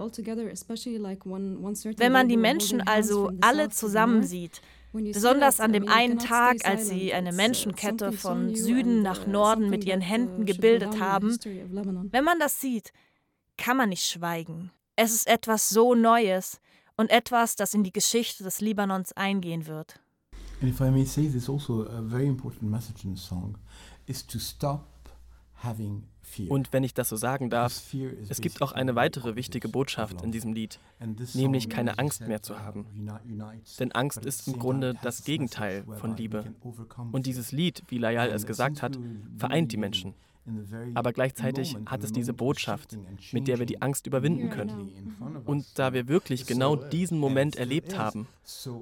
Wenn 1.98 2.12
man 2.12 2.28
die 2.28 2.38
Menschen 2.38 2.82
also 2.82 3.32
alle 3.42 3.70
zusammen 3.70 4.24
sieht, 4.24 4.62
Besonders 4.94 5.60
an 5.60 5.74
dem 5.74 5.88
einen 5.88 6.20
Tag, 6.20 6.58
als 6.66 6.88
sie 6.88 7.16
eine 7.16 7.32
Menschenkette 7.32 8.12
von 8.12 8.56
Süden 8.56 9.02
nach 9.02 9.26
Norden 9.26 9.72
mit 9.72 9.86
ihren 9.86 10.02
Händen 10.02 10.46
gebildet 10.46 11.00
haben, 11.00 11.36
wenn 12.12 12.24
man 12.24 12.38
das 12.38 12.62
sieht, 12.62 12.94
kann 13.58 13.76
man 13.76 13.90
nicht 13.90 14.06
schweigen. 14.06 14.72
Es 14.96 15.12
ist 15.12 15.26
etwas 15.26 15.70
so 15.70 15.96
Neues 15.96 16.62
und 16.98 17.10
etwas, 17.10 17.56
das 17.56 17.74
in 17.74 17.84
die 17.84 17.94
Geschichte 17.94 18.44
des 18.44 18.62
Libanons 18.62 19.14
eingehen 19.14 19.68
wird. 19.68 20.00
And 20.62 20.72
if 20.72 20.80
I 20.80 20.92
may 20.92 21.06
say 21.06 21.28
this 21.28 21.50
also 21.50 21.86
a 21.88 22.02
very 22.02 22.28
important 22.28 22.72
message 22.72 23.04
in 23.04 23.16
the 23.16 23.22
song 23.22 23.58
is 24.06 24.26
to 24.28 24.40
stop 24.40 24.88
having 25.56 26.04
und 26.50 26.74
wenn 26.74 26.84
ich 26.84 26.94
das 26.94 27.10
so 27.10 27.16
sagen 27.16 27.50
darf, 27.50 27.94
es 28.30 28.42
gibt 28.42 28.62
auch 28.62 28.72
eine 28.72 28.96
weitere 28.96 29.36
wichtige 29.36 29.70
Botschaft 29.70 30.22
in 30.22 30.32
diesem 30.32 30.54
Lied, 30.54 30.80
nämlich 31.34 31.70
keine 31.70 32.00
Angst 32.00 32.28
mehr 32.28 32.42
zu 32.42 32.60
haben. 32.60 32.86
Denn 33.80 33.92
Angst 33.92 34.26
ist 34.26 34.48
im 34.48 34.58
Grunde 34.58 34.96
das 35.02 35.24
Gegenteil 35.24 35.84
von 36.00 36.18
Liebe. 36.18 36.54
Und 37.12 37.26
dieses 37.26 37.52
Lied, 37.52 37.84
wie 37.90 37.98
Layal 37.98 38.30
es 38.30 38.46
gesagt 38.46 38.82
hat, 38.82 38.98
vereint 39.38 39.72
die 39.72 39.78
Menschen. 39.78 40.16
Aber 40.94 41.14
gleichzeitig 41.14 41.78
hat 41.86 42.04
es 42.04 42.12
diese 42.12 42.34
Botschaft, 42.34 42.98
mit 43.32 43.48
der 43.48 43.60
wir 43.60 43.66
die 43.66 43.82
Angst 43.82 44.08
überwinden 44.08 44.50
können. 44.50 45.16
Und 45.46 45.66
da 45.80 45.94
wir 45.94 46.08
wirklich 46.08 46.46
genau 46.46 46.76
diesen 46.76 47.18
Moment 47.18 47.56
erlebt 47.56 47.98
haben 47.98 48.28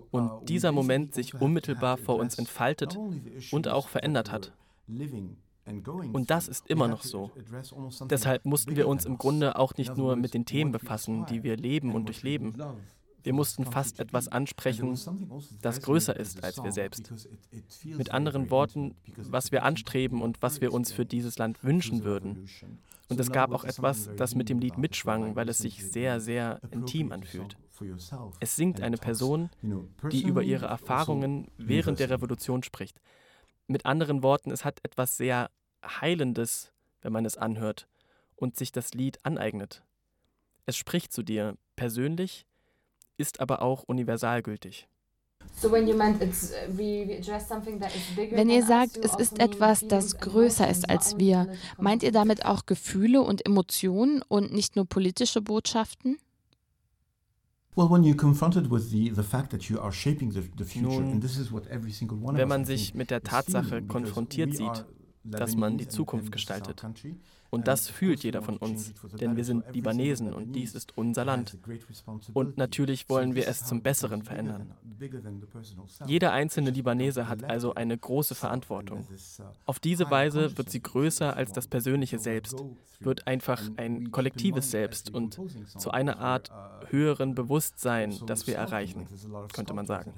und 0.09 0.49
dieser 0.49 0.71
Moment 0.71 1.13
sich 1.13 1.39
unmittelbar 1.39 1.97
vor 1.97 2.17
uns 2.17 2.37
entfaltet 2.37 2.97
und 3.51 3.67
auch 3.67 3.87
verändert 3.87 4.31
hat, 4.31 4.53
und 6.13 6.31
das 6.31 6.47
ist 6.47 6.67
immer 6.67 6.87
noch 6.87 7.03
so. 7.03 7.31
Deshalb 8.09 8.45
mussten 8.45 8.75
wir 8.75 8.87
uns 8.87 9.05
im 9.05 9.17
Grunde 9.17 9.57
auch 9.57 9.75
nicht 9.77 9.95
nur 9.95 10.15
mit 10.15 10.33
den 10.33 10.45
Themen 10.45 10.71
befassen, 10.71 11.25
die 11.27 11.43
wir 11.43 11.55
leben 11.55 11.93
und 11.93 12.07
durchleben. 12.07 12.55
Wir 13.23 13.33
mussten 13.33 13.65
fast 13.65 13.99
etwas 13.99 14.27
ansprechen, 14.27 14.97
das 15.61 15.81
größer 15.81 16.15
ist 16.15 16.43
als 16.43 16.63
wir 16.63 16.71
selbst. 16.71 17.11
Mit 17.83 18.11
anderen 18.11 18.49
Worten, 18.49 18.95
was 19.17 19.51
wir 19.51 19.63
anstreben 19.63 20.21
und 20.21 20.41
was 20.41 20.61
wir 20.61 20.73
uns 20.73 20.91
für 20.91 21.05
dieses 21.05 21.37
Land 21.37 21.63
wünschen 21.63 22.03
würden. 22.03 22.47
Und 23.09 23.19
es 23.19 23.31
gab 23.31 23.51
auch 23.51 23.65
etwas, 23.65 24.09
das 24.15 24.35
mit 24.35 24.49
dem 24.49 24.59
Lied 24.59 24.77
mitschwang, 24.77 25.35
weil 25.35 25.49
es 25.49 25.57
sich 25.57 25.83
sehr, 25.83 26.21
sehr 26.21 26.61
intim 26.71 27.11
anfühlt. 27.11 27.57
Es 28.39 28.55
singt 28.55 28.81
eine 28.81 28.97
Person, 28.97 29.49
die 30.11 30.23
über 30.23 30.43
ihre 30.43 30.67
Erfahrungen 30.67 31.47
während 31.57 31.99
der 31.99 32.09
Revolution 32.09 32.63
spricht. 32.63 33.01
Mit 33.67 33.85
anderen 33.85 34.23
Worten, 34.23 34.51
es 34.51 34.65
hat 34.65 34.79
etwas 34.83 35.17
sehr 35.17 35.49
Heilendes, 35.83 36.71
wenn 37.01 37.13
man 37.13 37.25
es 37.25 37.37
anhört 37.37 37.87
und 38.35 38.55
sich 38.55 38.71
das 38.71 38.93
Lied 38.93 39.19
aneignet. 39.25 39.83
Es 40.65 40.77
spricht 40.77 41.11
zu 41.11 41.23
dir 41.23 41.57
persönlich, 41.75 42.45
ist 43.21 43.39
aber 43.39 43.61
auch 43.61 43.83
universalgültig. 43.83 44.87
Wenn 48.31 48.49
ihr 48.49 48.63
sagt, 48.63 48.97
es 48.97 49.15
ist 49.15 49.39
etwas, 49.39 49.87
das 49.87 50.17
größer 50.17 50.69
ist 50.69 50.89
als 50.89 51.17
wir, 51.17 51.47
meint 51.77 52.03
ihr 52.03 52.11
damit 52.11 52.45
auch 52.45 52.65
Gefühle 52.65 53.21
und 53.21 53.45
Emotionen 53.45 54.21
und 54.27 54.53
nicht 54.53 54.75
nur 54.75 54.85
politische 54.85 55.41
Botschaften? 55.41 56.17
Nun, 57.75 58.03
wenn 62.37 62.47
man 62.47 62.65
sich 62.65 62.93
mit 62.93 63.09
der 63.11 63.23
Tatsache 63.23 63.81
konfrontiert 63.83 64.55
sieht, 64.55 64.85
dass 65.23 65.55
man 65.55 65.77
die 65.77 65.87
Zukunft 65.87 66.31
gestaltet. 66.31 66.83
Und 67.51 67.67
das 67.67 67.89
fühlt 67.89 68.23
jeder 68.23 68.41
von 68.41 68.55
uns, 68.55 68.93
denn 69.19 69.35
wir 69.35 69.43
sind 69.43 69.65
Libanesen 69.73 70.33
und 70.33 70.53
dies 70.53 70.73
ist 70.73 70.97
unser 70.97 71.25
Land. 71.25 71.57
Und 72.33 72.57
natürlich 72.57 73.09
wollen 73.09 73.35
wir 73.35 73.45
es 73.47 73.65
zum 73.65 73.81
Besseren 73.81 74.23
verändern. 74.23 74.73
Jeder 76.07 76.31
einzelne 76.31 76.69
Libanese 76.69 77.27
hat 77.27 77.43
also 77.43 77.75
eine 77.75 77.97
große 77.97 78.35
Verantwortung. 78.35 79.05
Auf 79.65 79.79
diese 79.79 80.09
Weise 80.09 80.57
wird 80.57 80.69
sie 80.69 80.81
größer 80.81 81.35
als 81.35 81.51
das 81.51 81.67
persönliche 81.67 82.19
Selbst, 82.19 82.63
wird 83.01 83.27
einfach 83.27 83.61
ein 83.75 84.11
kollektives 84.11 84.71
Selbst 84.71 85.13
und 85.13 85.37
zu 85.77 85.91
einer 85.91 86.19
Art 86.19 86.51
höheren 86.87 87.35
Bewusstsein, 87.35 88.17
das 88.27 88.47
wir 88.47 88.55
erreichen, 88.55 89.07
könnte 89.51 89.73
man 89.73 89.85
sagen. 89.85 90.13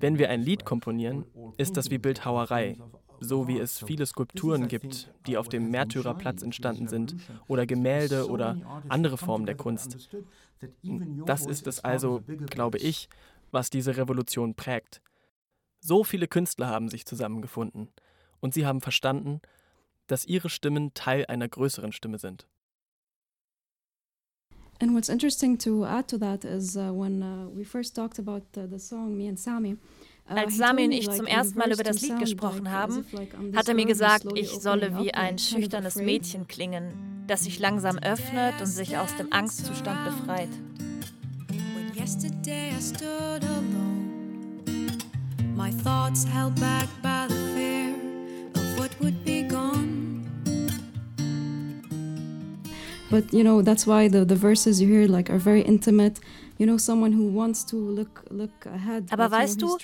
Wenn 0.00 0.18
wir 0.18 0.30
ein 0.30 0.40
Lied 0.40 0.64
komponieren, 0.64 1.26
ist 1.58 1.76
das 1.76 1.90
wie 1.90 1.98
Bildhauerei 1.98 2.78
so 3.20 3.48
wie 3.48 3.58
es 3.58 3.82
viele 3.84 4.06
Skulpturen 4.06 4.68
gibt, 4.68 5.12
die 5.26 5.36
auf 5.36 5.48
dem 5.48 5.70
Märtyrerplatz 5.70 6.42
entstanden 6.42 6.88
sind, 6.88 7.16
oder 7.48 7.66
Gemälde 7.66 8.28
oder 8.28 8.82
andere 8.88 9.18
Formen 9.18 9.46
der 9.46 9.56
Kunst. 9.56 10.08
Das 11.26 11.46
ist 11.46 11.66
es 11.66 11.84
also, 11.84 12.22
glaube 12.46 12.78
ich, 12.78 13.08
was 13.50 13.70
diese 13.70 13.96
Revolution 13.96 14.54
prägt. 14.54 15.00
So 15.80 16.04
viele 16.04 16.26
Künstler 16.26 16.68
haben 16.68 16.88
sich 16.88 17.06
zusammengefunden 17.06 17.88
und 18.40 18.54
sie 18.54 18.66
haben 18.66 18.80
verstanden, 18.80 19.40
dass 20.06 20.24
ihre 20.24 20.48
Stimmen 20.48 20.94
Teil 20.94 21.26
einer 21.26 21.48
größeren 21.48 21.92
Stimme 21.92 22.18
sind. 22.18 22.46
And 24.78 24.94
what's 24.94 25.08
interesting 25.08 25.56
to 25.58 25.86
add 25.86 26.06
to 26.08 26.18
that 26.18 26.44
is 26.44 26.76
uh, 26.76 26.92
when 26.92 27.22
uh, 27.22 27.48
we 27.48 27.64
first 27.64 27.96
talked 27.96 28.18
about 28.18 28.42
uh, 28.58 28.66
the 28.66 28.78
song, 28.78 29.16
me 29.16 29.26
and 29.26 29.38
Sami, 29.38 29.78
als 30.28 30.56
Sami 30.56 30.84
und 30.84 30.92
ich 30.92 31.10
zum 31.10 31.26
ersten 31.26 31.58
Mal 31.58 31.72
über 31.72 31.84
das 31.84 32.00
Lied 32.00 32.18
gesprochen 32.18 32.70
haben, 32.70 33.06
hat 33.54 33.68
er 33.68 33.74
mir 33.74 33.86
gesagt, 33.86 34.26
ich 34.34 34.50
solle 34.50 34.98
wie 34.98 35.14
ein 35.14 35.38
schüchternes 35.38 35.96
Mädchen 35.96 36.48
klingen, 36.48 37.24
das 37.26 37.44
sich 37.44 37.58
langsam 37.58 37.98
öffnet 37.98 38.60
und 38.60 38.66
sich 38.66 38.96
aus 38.98 39.14
dem 39.16 39.32
Angstzustand 39.32 40.04
befreit. 40.04 40.48
My 45.56 45.70
thoughts 45.82 46.24
held 46.24 46.54
back 46.60 46.86
by 47.02 47.26
the 47.28 47.34
fear 47.54 47.94
of 48.54 48.78
what 48.78 48.90
would 49.00 49.24
be 49.24 49.42
gone. 49.42 49.65
But 53.10 53.32
you 53.32 53.42
know, 53.42 53.62
that's 53.62 53.86
why 53.86 54.08
the, 54.08 54.24
the 54.24 54.36
verses 54.36 54.80
you 54.80 54.88
hear 54.88 55.06
like 55.08 55.30
are 55.30 55.38
very 55.38 55.62
intimate. 55.62 56.20
Aber 59.10 59.30
weißt 59.30 59.60
du, 59.60 59.76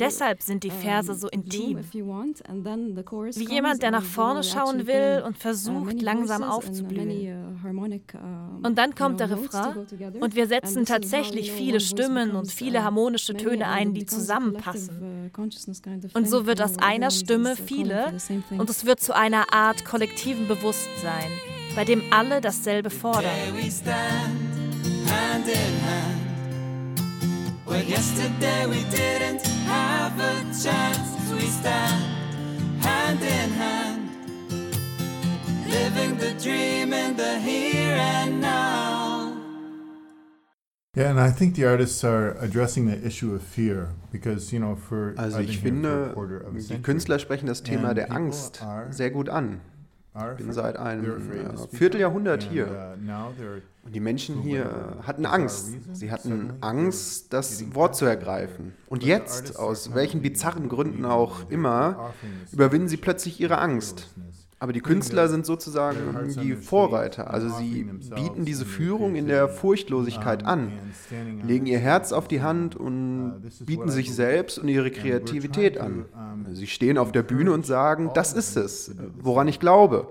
deshalb 0.00 0.42
sind 0.42 0.64
die 0.64 0.70
Verse 0.70 1.14
so 1.14 1.28
intim. 1.28 1.78
Wie 1.92 3.48
jemand, 3.48 3.82
der 3.82 3.92
nach 3.92 4.02
vorne 4.02 4.42
schauen 4.42 4.88
will 4.88 5.22
und 5.24 5.38
versucht, 5.38 6.02
langsam 6.02 6.42
aufzublühen. 6.42 7.10
Uh, 7.62 8.66
und 8.66 8.76
dann 8.76 8.94
kommt 8.94 9.20
der 9.20 9.30
Refrain 9.30 9.86
und 10.20 10.34
wir 10.34 10.46
setzen 10.46 10.84
tatsächlich 10.84 11.52
viele 11.52 11.78
Stimmen 11.78 12.32
und 12.32 12.50
viele 12.50 12.82
harmonische 12.82 13.34
Töne 13.34 13.68
ein, 13.68 13.94
die 13.94 14.06
zusammenpassen. 14.06 15.30
Und 16.14 16.28
so 16.28 16.46
wird 16.46 16.60
aus 16.60 16.78
einer 16.78 17.10
Stimme 17.10 17.54
viele 17.54 18.12
und 18.58 18.68
es 18.68 18.84
wird 18.84 19.00
zu 19.00 19.14
einer 19.14 19.52
Art 19.52 19.84
kollektiven 19.84 20.48
Bewusstsein, 20.48 21.30
bei 21.74 21.84
dem 21.84 22.02
alle 22.10 22.40
dasselbe 22.40 22.90
fordern. 22.90 23.24
Also 45.16 45.38
ich 45.38 45.58
finde, 45.60 46.14
die 46.68 46.82
Künstler 46.82 47.18
sprechen 47.18 47.46
das 47.46 47.62
Thema 47.62 47.94
der 47.94 48.12
Angst 48.12 48.64
sehr 48.90 49.10
gut 49.10 49.28
an. 49.28 49.60
Ich 50.12 50.44
bin 50.44 50.52
seit 50.52 50.76
einem 50.76 51.30
äh, 51.30 51.56
Vierteljahrhundert 51.76 52.42
hier. 52.42 52.96
Uh, 53.06 53.86
Und 53.86 53.94
die 53.94 54.00
Menschen 54.00 54.42
hier 54.42 54.96
hatten 55.06 55.24
Angst. 55.24 55.70
Sie 55.92 56.10
hatten 56.10 56.54
Angst, 56.60 57.32
das 57.32 57.74
Wort 57.74 57.94
zu 57.94 58.06
ergreifen. 58.06 58.72
Und 58.88 59.04
jetzt, 59.04 59.56
aus 59.56 59.94
welchen 59.94 60.20
bizarren 60.20 60.68
Gründen 60.68 61.04
auch 61.04 61.48
immer, 61.48 62.12
überwinden 62.50 62.88
sie 62.88 62.96
plötzlich 62.96 63.40
ihre 63.40 63.58
Angst. 63.58 64.08
Aber 64.62 64.74
die 64.74 64.80
Künstler 64.80 65.28
sind 65.28 65.46
sozusagen 65.46 65.96
die 66.42 66.54
Vorreiter. 66.54 67.32
Also 67.32 67.48
sie 67.48 67.84
bieten 68.14 68.44
diese 68.44 68.66
Führung 68.66 69.14
in 69.16 69.26
der 69.26 69.48
Furchtlosigkeit 69.48 70.44
an, 70.44 70.70
legen 71.42 71.64
ihr 71.64 71.78
Herz 71.78 72.12
auf 72.12 72.28
die 72.28 72.42
Hand 72.42 72.76
und 72.76 73.42
bieten 73.64 73.88
sich 73.88 74.14
selbst 74.14 74.58
und 74.58 74.68
ihre 74.68 74.90
Kreativität 74.90 75.78
an. 75.78 76.04
Sie 76.52 76.66
stehen 76.66 76.98
auf 76.98 77.10
der 77.10 77.22
Bühne 77.22 77.52
und 77.52 77.64
sagen, 77.64 78.10
das 78.14 78.34
ist 78.34 78.56
es, 78.58 78.94
woran 79.18 79.48
ich 79.48 79.60
glaube. 79.60 80.08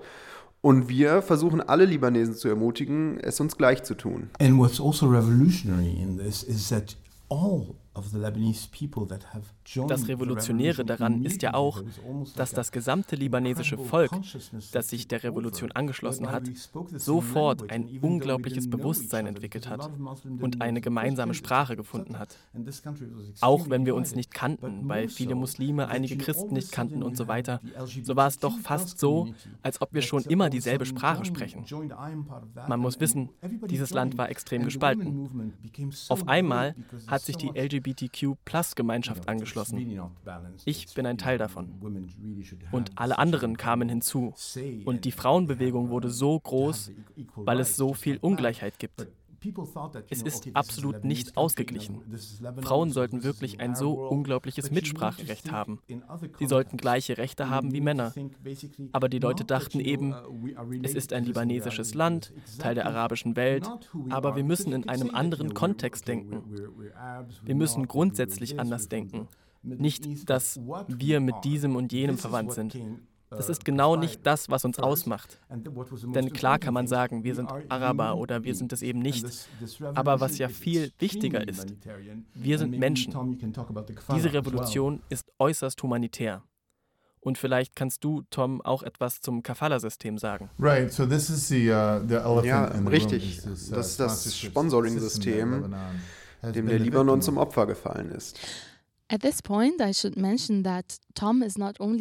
Und 0.62 0.88
wir 0.88 1.22
versuchen 1.22 1.60
alle 1.60 1.84
Libanesen 1.84 2.34
zu 2.34 2.48
ermutigen, 2.48 3.18
es 3.20 3.40
uns 3.40 3.56
gleich 3.56 3.84
zu 3.84 3.94
tun. 3.94 4.30
And 4.40 4.58
what's 4.58 4.80
also 4.80 5.06
revolutionary 5.06 5.96
in 6.02 6.18
this 6.18 6.42
is 6.42 6.68
that 6.68 6.96
all 7.30 7.76
das 9.88 10.08
Revolutionäre 10.08 10.84
daran 10.84 11.24
ist 11.24 11.42
ja 11.42 11.54
auch, 11.54 11.82
dass 12.36 12.52
das 12.52 12.72
gesamte 12.72 13.16
libanesische 13.16 13.78
Volk, 13.78 14.10
das 14.72 14.88
sich 14.88 15.08
der 15.08 15.22
Revolution 15.22 15.72
angeschlossen 15.72 16.30
hat, 16.30 16.44
sofort 16.96 17.70
ein 17.70 17.98
unglaubliches 18.00 18.68
Bewusstsein 18.68 19.26
entwickelt 19.26 19.68
hat 19.68 19.90
und 20.40 20.60
eine 20.60 20.80
gemeinsame 20.80 21.34
Sprache 21.34 21.76
gefunden 21.76 22.18
hat. 22.18 22.36
Auch 23.40 23.68
wenn 23.68 23.86
wir 23.86 23.94
uns 23.94 24.14
nicht 24.14 24.32
kannten, 24.32 24.88
weil 24.88 25.08
viele 25.08 25.34
Muslime 25.34 25.88
einige 25.88 26.16
Christen 26.16 26.54
nicht 26.54 26.72
kannten 26.72 27.02
und 27.02 27.16
so 27.16 27.28
weiter, 27.28 27.60
so 28.02 28.16
war 28.16 28.28
es 28.28 28.38
doch 28.38 28.58
fast 28.58 28.98
so, 28.98 29.28
als 29.62 29.80
ob 29.80 29.92
wir 29.92 30.02
schon 30.02 30.22
immer 30.24 30.50
dieselbe 30.50 30.86
Sprache 30.86 31.24
sprechen. 31.24 31.64
Man 32.68 32.80
muss 32.80 33.00
wissen, 33.00 33.30
dieses 33.68 33.90
Land 33.90 34.18
war 34.18 34.30
extrem 34.30 34.64
gespalten. 34.64 35.54
Auf 36.08 36.28
einmal 36.28 36.74
hat 37.06 37.22
sich 37.22 37.36
die 37.36 37.48
LGBT 37.48 37.80
LGBTQ-Plus-Gemeinschaft 37.90 39.28
angeschlossen. 39.28 39.59
Ich 40.64 40.94
bin 40.94 41.06
ein 41.06 41.18
Teil 41.18 41.38
davon. 41.38 41.74
Und 42.72 42.90
alle 42.96 43.18
anderen 43.18 43.56
kamen 43.56 43.88
hinzu. 43.88 44.34
Und 44.84 45.04
die 45.04 45.12
Frauenbewegung 45.12 45.90
wurde 45.90 46.10
so 46.10 46.38
groß, 46.38 46.92
weil 47.36 47.60
es 47.60 47.76
so 47.76 47.94
viel 47.94 48.18
Ungleichheit 48.18 48.78
gibt. 48.78 49.06
Es 50.10 50.22
ist 50.22 50.48
absolut 50.52 51.04
nicht 51.04 51.36
ausgeglichen. 51.36 52.02
Frauen 52.60 52.92
sollten 52.92 53.22
wirklich 53.22 53.58
ein 53.60 53.74
so 53.74 53.92
unglaubliches 54.08 54.70
Mitspracherecht 54.70 55.50
haben. 55.50 55.80
Sie 56.38 56.46
sollten 56.46 56.76
gleiche 56.76 57.16
Rechte 57.16 57.48
haben 57.48 57.72
wie 57.72 57.80
Männer. 57.80 58.12
Aber 58.92 59.08
die 59.08 59.18
Leute 59.18 59.44
dachten 59.44 59.80
eben, 59.80 60.14
es 60.82 60.94
ist 60.94 61.12
ein 61.12 61.24
libanesisches 61.24 61.94
Land, 61.94 62.32
Teil 62.58 62.74
der 62.74 62.86
arabischen 62.86 63.36
Welt, 63.36 63.68
aber 64.10 64.36
wir 64.36 64.44
müssen 64.44 64.72
in 64.72 64.88
einem 64.88 65.14
anderen 65.14 65.54
Kontext 65.54 66.06
denken. 66.06 66.42
Wir 67.42 67.54
müssen 67.54 67.88
grundsätzlich 67.88 68.60
anders 68.60 68.88
denken. 68.88 69.28
Nicht, 69.62 70.28
dass 70.28 70.58
wir 70.88 71.20
mit 71.20 71.44
diesem 71.44 71.76
und 71.76 71.92
jenem 71.92 72.18
verwandt 72.18 72.52
sind. 72.52 72.76
Das 73.30 73.48
ist 73.48 73.64
genau 73.64 73.94
nicht 73.94 74.26
das, 74.26 74.48
was 74.48 74.64
uns 74.64 74.80
ausmacht. 74.80 75.38
Denn 75.48 76.32
klar 76.32 76.58
kann 76.58 76.74
man 76.74 76.88
sagen, 76.88 77.22
wir 77.22 77.36
sind 77.36 77.48
Araber 77.68 78.16
oder 78.16 78.42
wir 78.42 78.54
sind 78.56 78.72
es 78.72 78.82
eben 78.82 78.98
nicht. 78.98 79.24
Aber 79.94 80.20
was 80.20 80.38
ja 80.38 80.48
viel 80.48 80.90
wichtiger 80.98 81.46
ist, 81.46 81.74
wir 82.34 82.58
sind 82.58 82.76
Menschen. 82.76 83.14
Diese 84.14 84.32
Revolution 84.32 85.02
ist 85.10 85.30
äußerst 85.38 85.80
humanitär. 85.82 86.42
Und 87.20 87.36
vielleicht 87.36 87.76
kannst 87.76 88.02
du, 88.02 88.22
Tom, 88.30 88.62
auch 88.62 88.82
etwas 88.82 89.20
zum 89.20 89.42
Kafala-System 89.42 90.16
sagen. 90.16 90.48
Right, 90.58 90.90
so 90.90 91.04
this 91.04 91.28
is 91.28 91.48
the, 91.48 91.68
uh, 91.68 92.00
the 92.08 92.14
elephant 92.14 92.46
ja, 92.46 92.64
richtig. 92.88 93.40
Uh, 93.44 93.50
das 93.50 93.90
ist 93.90 94.00
das 94.00 94.38
Sponsoring-System, 94.38 95.74
dem 96.54 96.66
der 96.66 96.78
Libanon 96.78 97.20
zum 97.20 97.36
Opfer 97.36 97.66
gefallen 97.66 98.10
ist. 98.10 98.40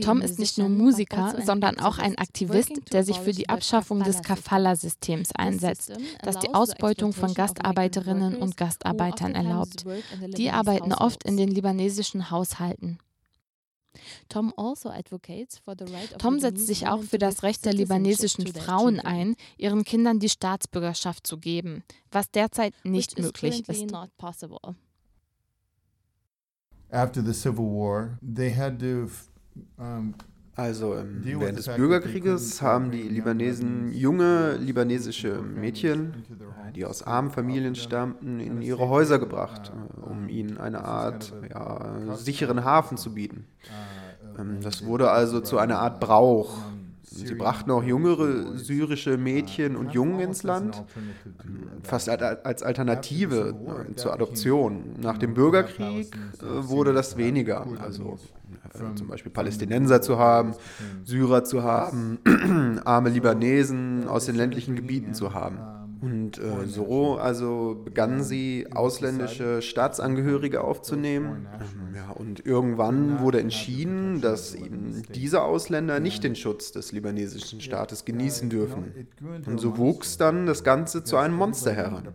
Tom 0.02 0.22
ist 0.22 0.38
nicht 0.38 0.60
nur 0.60 0.70
Musiker, 0.70 1.26
also 1.26 1.42
sondern 1.44 1.80
auch 1.80 1.98
ein 1.98 2.16
Aktivist, 2.20 2.72
der 2.94 3.04
sich 3.04 3.20
für 3.20 3.32
die 3.32 3.50
Abschaffung 3.50 4.04
des 4.04 4.22
Kafala-Systems 4.22 5.32
einsetzt, 5.34 5.92
das 6.22 6.38
die 6.40 6.54
Ausbeutung 6.54 7.14
von 7.14 7.34
Gastarbeiterinnen 7.34 8.36
und 8.36 8.58
Gastarbeitern 8.58 9.34
erlaubt. 9.34 9.86
Die 10.38 10.52
arbeiten 10.52 10.94
oft 10.94 11.24
in 11.24 11.36
den 11.36 11.50
libanesischen 11.50 12.30
Haushalten. 12.30 13.00
Also 16.14 16.18
Tom 16.20 16.40
setzt 16.40 16.68
sich 16.68 16.88
auch 16.88 17.02
für 17.02 17.18
das 17.18 17.42
Recht 17.42 17.66
der 17.66 17.74
libanesischen 17.74 18.46
Frauen 18.46 19.00
ein, 19.00 19.36
ihren 19.58 19.84
Kindern 19.84 20.20
die 20.20 20.30
Staatsbürgerschaft 20.30 21.26
zu 21.26 21.40
geben, 21.40 21.84
was 22.12 22.30
derzeit 22.30 22.74
nicht 22.84 23.18
möglich 23.18 23.68
ist 23.68 23.92
after 26.92 27.22
the 27.22 27.34
Civil 27.34 27.66
War, 27.66 28.18
they 28.22 28.54
had 28.54 28.80
to 28.80 29.10
um, 29.78 30.16
also 30.60 30.98
ähm, 30.98 31.22
während 31.24 31.58
des 31.58 31.68
Bürgerkrieges 31.68 32.62
haben 32.62 32.92
die 32.92 33.04
Libanesen 33.04 33.94
junge 33.94 34.58
libanesische 34.58 35.42
Mädchen, 35.42 36.26
die 36.76 36.84
aus 36.84 37.02
armen 37.02 37.32
Familien 37.32 37.76
stammten, 37.76 38.42
in 38.42 38.62
ihre 38.62 38.90
Häuser 38.90 39.20
gebracht, 39.20 39.72
uh, 39.74 40.10
um 40.10 40.28
ihnen 40.28 40.58
eine 40.58 40.84
Art 40.84 41.34
ja, 41.50 42.16
sicheren 42.16 42.66
Hafen 42.66 42.98
zu 42.98 43.14
bieten. 43.14 43.46
Uh, 44.36 44.42
ähm, 44.42 44.58
das 44.62 44.86
wurde 44.86 45.12
also 45.12 45.40
zu 45.40 45.58
einer 45.58 45.80
Art 45.80 46.02
Brauch. 46.02 46.58
Sie 47.12 47.34
brachten 47.34 47.72
auch 47.72 47.84
jüngere 47.84 48.56
syrische 48.56 49.18
Mädchen 49.18 49.76
und 49.76 49.92
Jungen 49.94 50.20
ins 50.20 50.44
Land, 50.44 50.84
fast 51.82 52.08
als 52.08 52.62
Alternative 52.62 53.56
zur 53.96 54.14
Adoption. 54.14 54.96
Nach 55.02 55.18
dem 55.18 55.34
Bürgerkrieg 55.34 56.16
äh, 56.16 56.68
wurde 56.68 56.94
das 56.94 57.18
weniger. 57.18 57.66
Also 57.82 58.20
äh, 58.76 58.96
zum 58.96 59.08
Beispiel 59.08 59.32
Palästinenser 59.32 60.02
zu 60.02 60.20
haben, 60.20 60.54
Syrer 61.04 61.44
zu 61.44 61.64
haben, 61.64 62.20
arme 62.86 63.10
Libanesen 63.10 64.08
aus 64.08 64.28
den 64.28 64.36
ländlichen 64.36 64.76
Gebieten 64.76 65.16
zu 65.16 65.34
haben. 65.34 65.58
Und 66.02 66.38
äh, 66.38 66.66
so 66.66 67.18
also 67.18 67.82
begannen 67.84 68.24
sie, 68.24 68.68
ausländische 68.72 69.62
Staatsangehörige 69.62 70.62
aufzunehmen. 70.64 71.48
Ähm, 71.54 71.96
ja, 71.96 72.12
und 72.12 72.46
irgendwann 72.46 73.20
wurde 73.20 73.40
entschieden, 73.42 74.22
dass 74.22 74.56
eben 74.56 75.04
diese 75.14 75.42
Ausländer 75.42 76.00
nicht 76.00 76.24
den 76.24 76.36
Schutz 76.36 76.72
des 76.72 76.92
libanesischen 76.92 77.60
Staates 77.60 78.06
genießen 78.06 78.50
dürfen. 78.50 79.08
Und 79.46 79.60
so 79.60 79.78
wuchs 79.78 80.18
dann 80.18 80.46
das 80.46 80.64
Ganze 80.64 81.04
zu 81.04 81.18
einem 81.18 81.36
Monster 81.36 81.74
heran. 81.74 82.08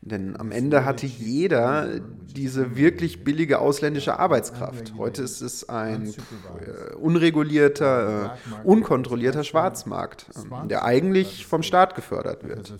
Denn 0.00 0.38
am 0.38 0.52
Ende 0.52 0.84
hatte 0.84 1.06
jeder 1.06 2.00
diese 2.36 2.76
wirklich 2.76 3.24
billige 3.24 3.58
ausländische 3.58 4.18
Arbeitskraft. 4.18 4.94
Heute 4.96 5.22
ist 5.22 5.40
es 5.40 5.68
ein 5.68 6.06
äh, 6.06 6.94
unregulierter, 6.94 8.36
äh, 8.36 8.66
unkontrollierter 8.66 9.42
Schwarzmarkt, 9.42 10.26
äh, 10.36 10.68
der 10.68 10.84
eigentlich 10.84 11.46
vom 11.46 11.64
Staat 11.64 11.96
gefördert 11.96 12.44
wird. 12.44 12.72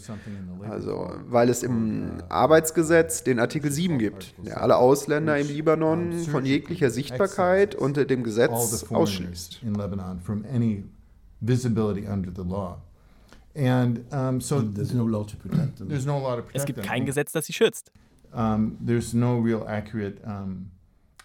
Also, 0.68 1.10
weil 1.26 1.48
es 1.48 1.62
im 1.64 2.22
Arbeitsgesetz 2.28 3.24
den 3.24 3.40
Artikel 3.40 3.72
7 3.72 3.98
gibt, 3.98 4.34
der 4.46 4.62
alle 4.62 4.76
Ausländer 4.76 5.38
im 5.38 5.48
Libanon 5.48 6.12
von 6.12 6.44
jeglicher 6.44 6.90
Sichtbarkeit 6.90 7.74
unter 7.74 8.04
dem 8.04 8.22
Gesetz 8.22 8.86
ausschließt. 8.90 9.60
And 13.58 14.04
um, 14.12 14.40
so 14.40 14.60
there's 14.60 14.94
no 14.94 15.04
law 15.04 15.24
to 15.24 15.36
protect 15.36 15.78
them. 15.78 15.88
There's 15.88 16.06
no 16.06 16.18
law 16.18 16.36
to 16.36 16.42
protect 16.42 16.56
Es 16.56 16.64
gibt 16.64 16.82
kein 16.82 17.04
Gesetz, 17.06 17.32
das 17.32 17.46
sie 17.46 17.52
schützt. 17.52 17.90
Um, 18.32 18.76
there's 18.80 19.14
no 19.14 19.38
real 19.38 19.66
accurate 19.68 20.20
um, 20.24 20.70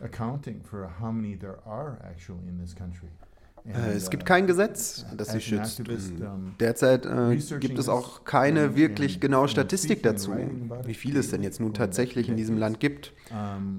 accounting 0.01 0.61
for 0.63 0.87
how 0.99 1.11
many 1.11 1.35
there 1.35 1.59
are 1.65 1.99
actually 2.03 2.47
in 2.47 2.57
this 2.57 2.73
country. 2.73 3.09
Äh, 3.65 3.93
es 3.95 4.09
gibt 4.09 4.25
kein 4.25 4.45
Gesetz, 4.45 5.05
das 5.15 5.31
sie 5.31 5.39
schützt. 5.39 5.81
Derzeit 6.59 7.05
äh, 7.05 7.37
gibt 7.59 7.79
es 7.79 7.87
auch 7.87 8.25
keine 8.25 8.75
wirklich 8.75 9.21
genaue 9.21 9.47
Statistik 9.47 10.03
dazu, 10.03 10.33
wie 10.85 10.93
viel 10.93 11.15
es 11.15 11.29
denn 11.29 11.43
jetzt 11.43 11.61
nun 11.61 11.73
tatsächlich 11.73 12.27
in 12.27 12.35
diesem 12.35 12.57
Land 12.57 12.79
gibt. 12.79 13.13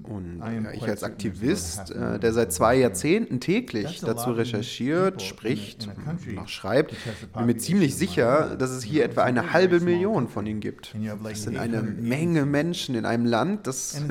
Und 0.05 0.41
ja, 0.41 0.73
ich 0.73 0.83
als 0.85 1.03
Aktivist, 1.03 1.91
äh, 1.91 2.19
der 2.19 2.33
seit 2.33 2.53
zwei 2.53 2.77
Jahrzehnten 2.77 3.41
täglich 3.41 4.01
dazu 4.01 4.31
recherchiert, 4.31 5.23
spricht 5.23 5.89
und 5.89 6.39
auch 6.39 6.49
schreibt, 6.49 6.95
bin 7.35 7.47
mir 7.47 7.57
ziemlich 7.59 7.95
sicher, 7.95 8.57
dass 8.57 8.71
es 8.71 8.83
hier 8.83 9.05
etwa 9.05 9.23
eine 9.23 9.53
halbe 9.53 9.81
Million 9.81 10.29
von 10.29 10.47
ihnen 10.47 10.61
gibt. 10.61 10.95
Das 11.23 11.43
sind 11.43 11.59
eine 11.59 11.83
Menge 11.83 12.47
Menschen 12.47 12.95
in 12.95 13.05
einem 13.05 13.27
Land, 13.27 13.67
das 13.67 14.03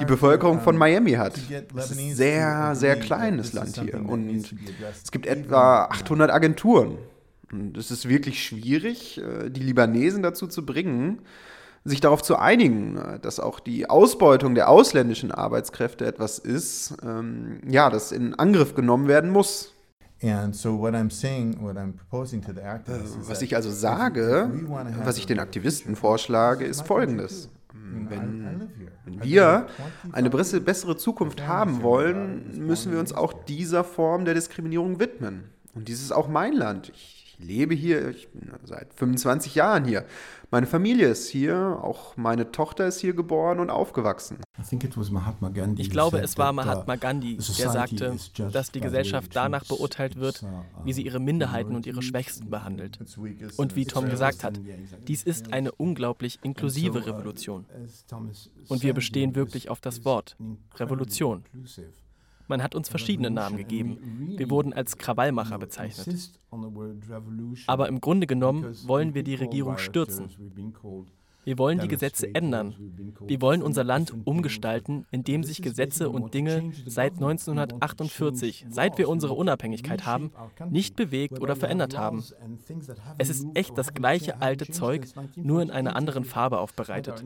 die 0.00 0.04
Bevölkerung 0.04 0.60
von 0.60 0.76
Miami 0.76 1.12
hat. 1.12 1.38
Das 1.74 1.90
ist 1.90 1.98
ein 1.98 2.14
sehr, 2.14 2.74
sehr 2.76 2.96
kleines 2.96 3.52
Land 3.52 3.80
hier. 3.80 4.00
Und 4.06 4.54
es 5.02 5.10
gibt 5.10 5.26
etwa 5.26 5.84
800 5.84 6.30
Agenturen. 6.30 6.98
Und 7.52 7.76
es 7.76 7.90
ist 7.90 8.08
wirklich 8.08 8.44
schwierig, 8.44 9.18
äh, 9.18 9.50
die 9.50 9.62
Libanesen 9.62 10.22
dazu 10.22 10.46
zu 10.46 10.64
bringen, 10.64 11.20
sich 11.84 12.00
darauf 12.00 12.22
zu 12.22 12.36
einigen, 12.36 12.96
äh, 12.96 13.18
dass 13.18 13.40
auch 13.40 13.60
die 13.60 13.88
Ausbeutung 13.88 14.54
der 14.54 14.68
ausländischen 14.68 15.32
Arbeitskräfte 15.32 16.06
etwas 16.06 16.38
ist, 16.38 16.96
ähm, 17.02 17.60
ja, 17.68 17.90
das 17.90 18.12
in 18.12 18.34
Angriff 18.34 18.74
genommen 18.74 19.08
werden 19.08 19.30
muss. 19.30 19.72
Was 23.26 23.40
ich 23.40 23.56
also 23.56 23.70
sage, 23.70 24.50
was 25.02 25.16
ich 25.16 25.24
den 25.26 25.40
Aktivisten 25.40 25.96
vorschlage, 25.96 26.66
ist 26.66 26.86
folgendes. 26.86 27.48
Wenn, 27.72 28.70
wenn 29.04 29.22
wir 29.22 29.66
eine 30.12 30.30
bessere 30.30 30.96
Zukunft 30.96 31.46
haben 31.46 31.82
wollen, 31.82 32.66
müssen 32.66 32.92
wir 32.92 33.00
uns 33.00 33.12
auch 33.12 33.32
dieser 33.32 33.84
Form 33.84 34.24
der 34.24 34.34
Diskriminierung 34.34 34.98
widmen. 34.98 35.44
Und 35.74 35.88
dies 35.88 36.02
ist 36.02 36.12
auch 36.12 36.28
mein 36.28 36.52
Land. 36.52 36.90
Ich 36.94 37.36
lebe 37.38 37.74
hier, 37.74 38.08
ich 38.08 38.28
bin 38.28 38.50
seit 38.64 38.92
25 38.94 39.54
Jahren 39.54 39.84
hier. 39.84 40.04
Meine 40.52 40.66
Familie 40.66 41.08
ist 41.08 41.28
hier, 41.28 41.78
auch 41.80 42.16
meine 42.16 42.50
Tochter 42.50 42.86
ist 42.88 42.98
hier 42.98 43.14
geboren 43.14 43.60
und 43.60 43.70
aufgewachsen. 43.70 44.38
Ich 45.76 45.90
glaube, 45.90 46.18
es 46.18 46.38
war 46.38 46.52
Mahatma 46.52 46.96
Gandhi, 46.96 47.36
der 47.36 47.70
sagte, 47.70 48.16
dass 48.50 48.72
die 48.72 48.80
Gesellschaft 48.80 49.34
danach 49.34 49.64
beurteilt 49.64 50.16
wird, 50.16 50.44
wie 50.84 50.92
sie 50.92 51.02
ihre 51.02 51.20
Minderheiten 51.20 51.76
und 51.76 51.86
ihre 51.86 52.02
Schwächsten 52.02 52.50
behandelt. 52.50 52.98
Und 53.56 53.76
wie 53.76 53.86
Tom 53.86 54.08
gesagt 54.08 54.42
hat, 54.42 54.60
dies 55.06 55.22
ist 55.22 55.52
eine 55.52 55.72
unglaublich 55.72 56.40
inklusive 56.42 57.06
Revolution. 57.06 57.66
Und 58.68 58.82
wir 58.82 58.94
bestehen 58.94 59.34
wirklich 59.36 59.68
auf 59.68 59.80
das 59.80 60.04
Wort 60.04 60.36
Revolution. 60.76 61.44
Man 62.50 62.64
hat 62.64 62.74
uns 62.74 62.88
verschiedene 62.88 63.30
Namen 63.30 63.56
gegeben. 63.56 63.96
Wir 64.36 64.50
wurden 64.50 64.72
als 64.72 64.98
Krawallmacher 64.98 65.56
bezeichnet. 65.56 66.32
Aber 67.68 67.88
im 67.88 68.00
Grunde 68.00 68.26
genommen 68.26 68.76
wollen 68.88 69.14
wir 69.14 69.22
die 69.22 69.36
Regierung 69.36 69.78
stürzen. 69.78 70.28
Wir 71.44 71.58
wollen 71.58 71.78
die 71.78 71.88
Gesetze 71.88 72.34
ändern. 72.34 72.74
Wir 73.26 73.40
wollen 73.40 73.62
unser 73.62 73.84
Land 73.84 74.12
umgestalten, 74.24 75.06
indem 75.10 75.42
sich 75.44 75.62
Gesetze 75.62 76.10
und 76.10 76.34
Dinge 76.34 76.72
seit 76.86 77.14
1948, 77.14 78.66
seit 78.68 78.98
wir 78.98 79.08
unsere 79.08 79.34
Unabhängigkeit 79.34 80.04
haben, 80.06 80.32
nicht 80.68 80.96
bewegt 80.96 81.40
oder 81.40 81.56
verändert 81.56 81.96
haben. 81.96 82.22
Es 83.18 83.30
ist 83.30 83.46
echt 83.54 83.76
das 83.76 83.94
gleiche 83.94 84.40
alte 84.40 84.70
Zeug, 84.70 85.06
nur 85.36 85.62
in 85.62 85.70
einer 85.70 85.96
anderen 85.96 86.24
Farbe 86.24 86.58
aufbereitet. 86.58 87.24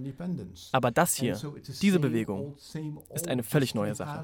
Aber 0.72 0.90
das 0.90 1.14
hier, 1.14 1.38
diese 1.82 1.98
Bewegung, 1.98 2.54
ist 3.14 3.28
eine 3.28 3.42
völlig 3.42 3.74
neue 3.74 3.94
Sache. 3.94 4.22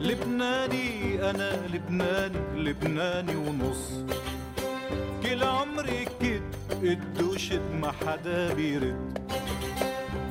لبناني 0.00 1.30
أنا 1.30 1.66
لبناني 1.66 2.38
لبناني 2.68 3.36
ونص 3.36 3.90
كل 5.22 5.42
عمري 5.42 6.04
كد 6.20 6.42
قد 6.70 7.22
وشد 7.22 7.72
ما 7.80 7.92
حدا 7.92 8.54
بيرد 8.54 9.18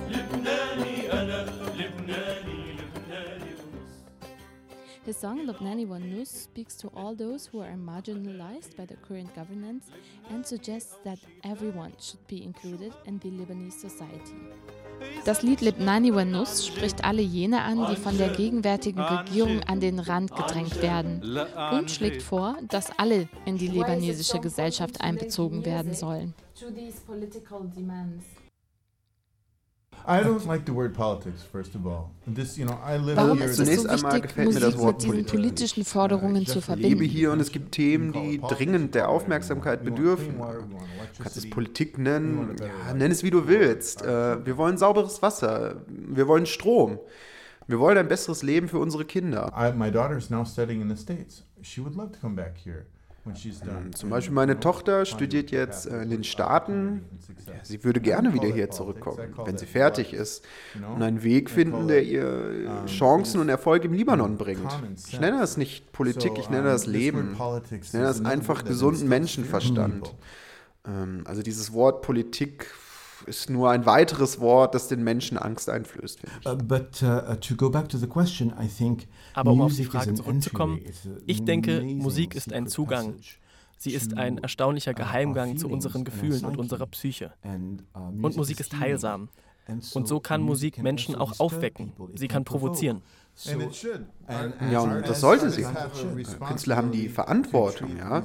لبناني 0.10 1.14
أنا 1.14 1.46
لبناني 1.80 2.62
لبناني 2.80 3.52
ونص 3.60 3.94
His 5.06 5.18
song 5.18 5.46
Lubnani 5.48 5.86
Wanus 5.86 6.30
speaks 6.30 6.76
to 6.78 6.88
all 6.96 7.14
those 7.16 7.46
who 7.46 7.60
are 7.60 7.76
marginalized 7.92 8.78
by 8.78 8.86
the 8.86 8.96
current 9.08 9.36
governance 9.36 9.86
and 10.30 10.46
suggests 10.46 10.96
that 11.04 11.20
everyone 11.44 11.92
should 12.00 12.26
be 12.28 12.44
included 12.44 12.94
in 13.06 13.20
the 13.20 13.30
Lebanese 13.32 13.80
society. 13.88 14.38
Das 15.25 15.43
Lied 15.43 15.61
Libnani 15.61 16.15
Wanus 16.15 16.67
spricht 16.67 17.05
alle 17.05 17.23
jene 17.23 17.63
an, 17.63 17.87
die 17.91 17.97
von 17.97 18.17
der 18.17 18.31
gegenwärtigen 18.31 19.01
Regierung 19.01 19.63
an 19.65 19.81
den 19.81 19.99
Rand 19.99 20.35
gedrängt 20.35 20.81
werden 20.83 21.23
und 21.73 21.91
schlägt 21.91 22.23
vor, 22.23 22.57
dass 22.69 22.91
alle 22.99 23.29
in 23.45 23.59
die 23.59 23.69
libanesische 23.69 24.41
Gesellschaft 24.41 25.01
einbezogen 25.01 25.65
werden 25.65 25.95
sollen. 25.95 26.35
I 30.07 30.23
don't 30.23 30.47
like 30.47 30.65
the 30.65 30.73
word 30.73 30.95
politics, 30.95 31.43
first 31.43 31.75
of 31.75 31.87
all. 31.87 32.11
This, 32.27 32.57
you 32.57 32.67
know, 32.67 32.79
I 32.85 32.97
live 32.97 33.17
Warum 33.17 33.41
ist 33.43 33.59
es 33.59 33.83
so 33.83 33.91
wichtig, 33.91 34.37
Musik 34.37 34.79
mit 34.79 35.03
diesen 35.03 35.27
politischen 35.27 35.85
Forderungen 35.85 36.47
zu 36.47 36.61
verbinden? 36.61 36.93
Ich 36.93 36.99
lebe 37.01 37.05
hier 37.05 37.33
und 37.33 37.41
es 37.41 37.53
gibt 37.53 37.73
Themen, 37.73 38.13
die 38.13 38.41
dringend 38.41 38.95
der 38.95 39.09
Aufmerksamkeit 39.09 39.85
bedürfen. 39.85 40.39
Du 40.39 41.23
kannst 41.23 41.37
es 41.37 41.51
Politik 41.51 41.99
nennen, 41.99 42.57
ja, 42.59 42.95
nenn 42.95 43.11
es 43.11 43.23
wie 43.23 43.31
du 43.31 43.49
willst. 43.49 44.03
Äh, 44.03 44.45
wir 44.47 44.57
wollen 44.57 44.79
sauberes 44.79 45.21
Wasser, 45.23 45.83
wir 45.87 46.27
wollen 46.29 46.47
Strom. 46.47 46.99
Wir 47.67 47.79
wollen 47.79 47.99
ein 47.99 48.09
besseres 48.09 48.43
Leben 48.43 48.69
für 48.69 48.79
unsere 48.79 49.05
Kinder. 49.05 49.53
I, 49.55 49.77
my 49.77 49.91
daughter 49.91 50.17
is 50.17 50.31
now 50.31 50.45
studying 50.45 50.81
in 50.81 50.89
the 50.89 50.97
States. 50.97 51.45
She 51.61 51.83
would 51.83 51.95
love 51.95 52.13
to 52.13 52.19
come 52.19 52.35
back 52.35 52.57
here. 52.57 52.87
Ähm, 53.29 53.95
zum 53.95 54.11
Beispiel 54.11 54.35
meine 54.35 54.61
Tochter 54.61 55.05
studiert 55.05 55.51
jetzt 55.51 55.87
äh, 55.87 56.03
in 56.03 56.11
den 56.11 56.25
Staaten. 56.25 57.05
Sie 57.63 57.83
würde 57.85 58.01
gerne 58.01 58.35
wieder 58.35 58.49
hier 58.49 58.71
zurückkommen, 58.71 59.35
wenn 59.45 59.57
sie 59.57 59.67
fertig 59.67 60.13
ist 60.13 60.45
und 60.75 61.03
einen 61.03 61.23
Weg 61.23 61.51
finden, 61.51 61.89
der 61.89 62.03
ihr 62.03 62.85
Chancen 62.87 63.41
und 63.41 63.49
Erfolg 63.49 63.85
im 63.85 63.93
Libanon 63.93 64.37
bringt. 64.37 64.71
Ich 65.09 65.19
nenne 65.21 65.39
das 65.39 65.57
nicht 65.57 65.93
Politik, 65.93 66.33
ich 66.39 66.51
nenne 66.51 66.69
das 66.69 66.87
Leben. 66.87 67.37
Ich 67.81 67.93
nenne 67.93 68.07
das 68.07 68.25
einfach 68.25 68.65
gesunden 68.65 69.09
Menschenverstand. 69.09 70.15
Ähm, 70.87 71.23
also 71.25 71.43
dieses 71.43 71.73
Wort 71.73 72.03
Politik 72.03 72.67
ist 73.27 73.51
nur 73.51 73.71
ein 73.71 73.87
weiteres 73.87 74.41
Wort, 74.41 74.75
das 74.75 74.89
den 74.89 75.03
Menschen 75.03 75.39
Angst 75.39 75.69
einflößt. 75.69 76.21
Uh, 76.47 76.57
Aber 79.35 79.51
um 79.53 79.61
auf 79.63 79.75
die 79.75 79.85
Frage 79.85 80.15
zurückzukommen, 80.15 80.81
ich 81.27 81.45
denke, 81.45 81.83
Musik 81.83 82.35
ist 82.35 82.53
ein 82.53 82.67
Zugang. 82.67 83.15
Sie 83.81 83.93
ist 83.93 84.17
ein 84.17 84.39
erstaunlicher 84.39 84.93
Geheimgang 84.93 85.57
zu 85.57 85.69
unseren 85.69 86.05
Gefühlen 86.05 86.45
und 86.45 86.57
unserer 86.59 86.87
Psyche. 86.87 87.33
Uh, 87.45 88.27
und 88.27 88.37
Musik 88.37 88.61
ist 88.61 88.79
heilsam. 88.79 89.29
Und 89.95 90.09
so 90.09 90.21
kann 90.21 90.41
Musik 90.43 90.83
Menschen 90.83 91.15
auch 91.15 91.39
aufwecken. 91.41 91.93
Sie 92.15 92.29
kann 92.29 92.45
provozieren. 92.45 93.03
Ja, 94.71 94.81
und 94.81 95.09
das 95.09 95.21
sollte 95.21 95.51
sie. 95.51 95.65
Künstler 96.47 96.77
haben 96.77 96.91
die 96.91 97.09
Verantwortung, 97.09 97.97
ja, 97.97 98.25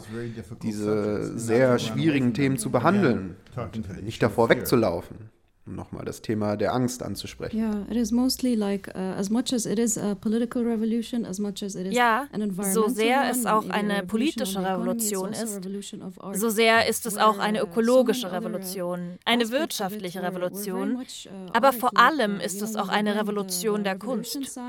diese 0.62 1.38
sehr 1.38 1.78
schwierigen 1.80 2.34
Themen 2.34 2.58
zu 2.58 2.72
behandeln 2.72 3.36
und 3.56 4.04
nicht 4.04 4.24
davor 4.24 4.50
wegzulaufen 4.50 5.30
um 5.66 5.76
nochmal 5.76 6.04
das 6.04 6.22
Thema 6.22 6.58
der 6.58 6.74
Angst 6.74 7.02
anzusprechen. 7.04 7.58
Ja, 11.94 12.28
so 12.74 12.90
sehr 12.90 13.30
es 13.30 13.46
auch 13.46 13.70
eine 13.70 14.04
politische 14.04 14.62
Revolution 14.62 15.32
ist, 15.32 15.64
so 16.34 16.50
sehr 16.50 16.88
ist 16.88 17.06
es 17.06 17.18
auch 17.18 17.40
eine 17.40 17.62
ökologische 17.62 18.32
Revolution, 18.32 19.18
eine 19.26 19.50
wirtschaftliche 19.52 20.22
Revolution, 20.22 20.98
uh, 20.98 21.30
aber 21.54 21.72
vor 21.72 21.98
allem 21.98 22.40
ist 22.40 22.62
es 22.62 22.76
auch 22.76 22.90
eine 22.90 23.16
Revolution 23.16 23.84
der 23.84 23.98
Kunst. 23.98 24.60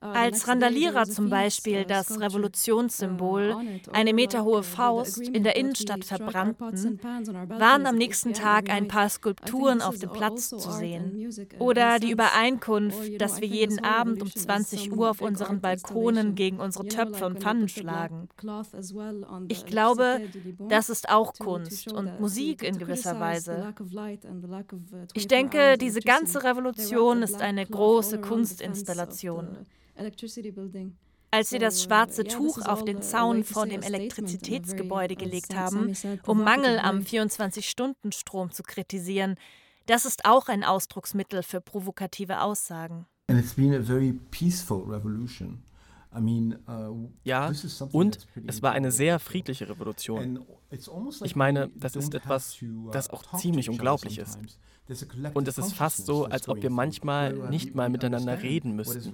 Als 0.00 0.48
Randalierer 0.48 1.04
zum 1.04 1.28
Beispiel 1.28 1.84
das 1.84 2.18
Revolutionssymbol, 2.18 3.54
eine 3.92 4.14
meterhohe 4.14 4.62
Faust, 4.62 5.18
in 5.18 5.44
der 5.44 5.56
Innenstadt 5.56 6.06
verbrannten, 6.06 6.98
waren 7.02 7.84
am 7.84 7.96
nächsten 7.96 8.32
Tag 8.32 8.70
ein 8.70 8.88
paar 8.88 9.10
Skulpturen 9.10 9.82
auf 9.82 9.98
dem 9.98 10.10
Platz 10.10 10.48
zu 10.48 10.58
sehen. 10.58 11.28
Oder 11.58 11.98
die 11.98 12.10
Übereinkunft, 12.10 13.20
dass 13.20 13.42
wir 13.42 13.48
jeden 13.48 13.84
Abend 13.84 14.22
um 14.22 14.30
20 14.30 14.90
Uhr 14.90 15.10
auf 15.10 15.20
unseren 15.20 15.60
Balkonen 15.60 16.34
gegen 16.34 16.60
unsere 16.60 16.86
Töpfe 16.86 17.26
und 17.26 17.40
Pfannen 17.40 17.68
schlagen. 17.68 18.30
Ich 19.48 19.66
glaube, 19.66 20.22
das 20.68 20.88
ist 20.88 21.10
auch 21.10 21.34
Kunst 21.38 21.92
und 21.92 22.18
Musik 22.20 22.62
in 22.62 22.78
gewisser 22.78 23.20
Weise. 23.20 23.74
Ich 25.12 25.28
denke, 25.28 25.76
diese 25.76 26.00
ganze 26.00 26.42
Revolution 26.42 27.22
ist 27.22 27.42
eine 27.42 27.66
große 27.66 28.20
Kunstinstallation. 28.20 29.66
Als 31.32 31.50
sie 31.50 31.58
das 31.58 31.82
schwarze 31.82 32.24
Tuch 32.24 32.58
auf 32.66 32.84
den 32.84 33.02
Zaun 33.02 33.44
vor 33.44 33.66
dem 33.66 33.82
Elektrizitätsgebäude 33.82 35.14
gelegt 35.14 35.54
haben, 35.54 35.94
um 36.26 36.42
Mangel 36.42 36.78
am 36.78 37.00
24-Stunden-Strom 37.00 38.50
zu 38.50 38.62
kritisieren, 38.62 39.36
das 39.86 40.04
ist 40.04 40.24
auch 40.24 40.48
ein 40.48 40.64
Ausdrucksmittel 40.64 41.42
für 41.42 41.60
provokative 41.60 42.40
Aussagen. 42.42 43.06
And 43.28 43.38
it's 43.38 43.54
been 43.54 43.74
a 43.74 43.80
very 43.80 44.12
peaceful 44.30 44.82
revolution. 44.82 45.62
Uh, 46.12 47.08
ja, 47.22 47.52
und 47.92 48.26
es 48.46 48.62
war 48.62 48.72
eine 48.72 48.90
sehr 48.90 49.20
friedliche 49.20 49.68
Revolution. 49.68 50.44
Ich 51.22 51.36
meine, 51.36 51.70
das 51.76 51.94
ist 51.94 52.14
etwas, 52.14 52.60
uh, 52.62 52.90
das 52.90 53.10
auch 53.10 53.22
ziemlich 53.38 53.70
unglaublich 53.70 54.18
ist. 54.18 54.36
Und 55.34 55.48
es 55.48 55.58
ist 55.58 55.72
fast 55.72 56.06
so, 56.06 56.24
als 56.24 56.48
ob 56.48 56.62
wir 56.62 56.70
manchmal 56.70 57.32
nicht 57.50 57.74
mal 57.74 57.88
miteinander 57.88 58.42
reden 58.42 58.76
müssten. 58.76 59.12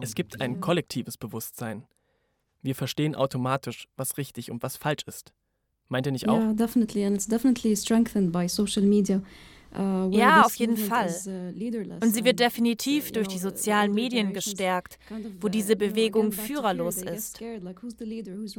Es 0.00 0.14
gibt 0.14 0.40
ein 0.40 0.60
kollektives 0.60 1.16
Bewusstsein. 1.16 1.84
Wir 2.62 2.74
verstehen 2.74 3.14
automatisch, 3.14 3.88
was 3.96 4.18
richtig 4.18 4.50
und 4.50 4.62
was 4.62 4.76
falsch 4.76 5.04
ist. 5.06 5.32
Meint 5.88 6.06
ihr 6.06 6.12
nicht 6.12 6.28
auch? 6.28 6.38
Ja, 6.38 6.52
definitely. 6.52 7.04
And 7.04 7.16
it's 7.16 7.26
definitely 7.26 7.74
strengthened 7.76 8.32
by 8.32 8.48
social 8.48 8.84
media. 8.84 9.22
Uh, 9.72 10.10
ja, 10.10 10.42
auf 10.42 10.56
jeden 10.56 10.76
Fall. 10.76 11.14
Uh, 11.26 12.04
und 12.04 12.12
sie 12.12 12.24
wird 12.24 12.40
definitiv 12.40 13.12
durch 13.12 13.28
die 13.28 13.38
sozialen 13.38 13.94
Medien 13.94 14.32
gestärkt, 14.32 14.98
wo 15.40 15.48
diese 15.48 15.76
Bewegung 15.76 16.32
führerlos 16.32 17.02
ist. 17.02 17.40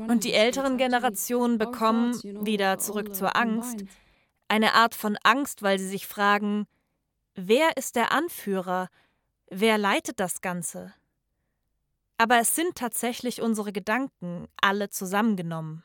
Und 0.07 0.23
die 0.23 0.31
älteren 0.31 0.77
Generationen 0.77 1.57
bekommen, 1.57 2.13
wieder 2.45 2.77
zurück 2.77 3.13
zur 3.13 3.35
Angst, 3.35 3.83
eine 4.51 4.73
Art 4.73 4.95
von 4.95 5.17
Angst, 5.23 5.63
weil 5.63 5.79
sie 5.79 5.87
sich 5.87 6.07
fragen, 6.07 6.67
wer 7.35 7.77
ist 7.77 7.95
der 7.95 8.11
Anführer? 8.11 8.89
Wer 9.49 9.77
leitet 9.77 10.19
das 10.19 10.41
Ganze? 10.41 10.93
Aber 12.17 12.37
es 12.39 12.53
sind 12.53 12.75
tatsächlich 12.75 13.41
unsere 13.41 13.71
Gedanken, 13.71 14.47
alle 14.61 14.89
zusammengenommen. 14.89 15.83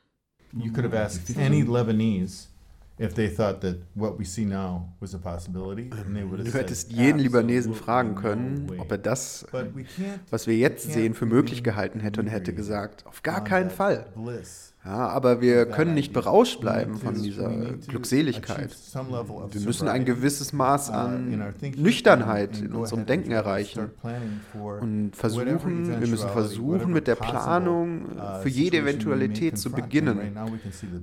You 0.52 0.72
could 0.72 0.85
have 0.85 0.98
asked 0.98 1.38
any 1.38 1.62
Lebanese 1.62 2.48
if 2.98 3.14
they 3.14 3.29
thought 3.29 3.61
that 3.61 3.76
what 3.94 4.18
we 4.18 4.24
see 4.24 4.44
now 4.44 4.88
was 5.00 5.14
a 5.14 5.18
possibility, 5.18 5.88
Du 5.88 6.52
hättest 6.52 6.90
jeden 6.90 7.18
Libanesen 7.18 7.74
fragen 7.74 8.14
können, 8.14 8.70
ob 8.79 8.90
er 8.90 8.98
das, 8.98 9.46
was 10.31 10.46
wir 10.46 10.57
jetzt 10.57 10.92
sehen, 10.92 11.14
für 11.14 11.26
möglich 11.26 11.62
gehalten 11.62 12.00
hätte 12.00 12.20
und 12.20 12.26
hätte 12.26 12.52
gesagt, 12.55 13.07
auf 13.07 13.22
gar 13.22 13.44
keinen 13.44 13.70
Fall. 13.70 14.07
Ja, 14.87 15.09
aber 15.09 15.40
wir 15.40 15.66
können 15.66 15.94
nicht 15.94 16.12
berauscht 16.12 16.61
bleiben 16.61 16.96
von 16.96 17.20
dieser 17.20 17.51
Glückseligkeit. 17.88 18.70
Wir 19.51 19.61
müssen 19.62 19.88
ein 19.88 20.05
gewisses 20.05 20.53
Maß 20.53 20.90
an 20.90 21.53
Nüchternheit 21.77 22.61
in 22.61 22.72
unserem 22.72 23.05
Denken 23.05 23.33
erreichen 23.33 23.90
und 24.81 25.16
versuchen, 25.16 26.01
wir 26.01 26.07
müssen 26.07 26.29
versuchen, 26.29 26.92
mit 26.92 27.09
der 27.09 27.16
Planung 27.16 28.07
für 28.42 28.49
jede 28.49 28.79
Eventualität 28.79 29.59
zu 29.59 29.72
beginnen, 29.72 30.37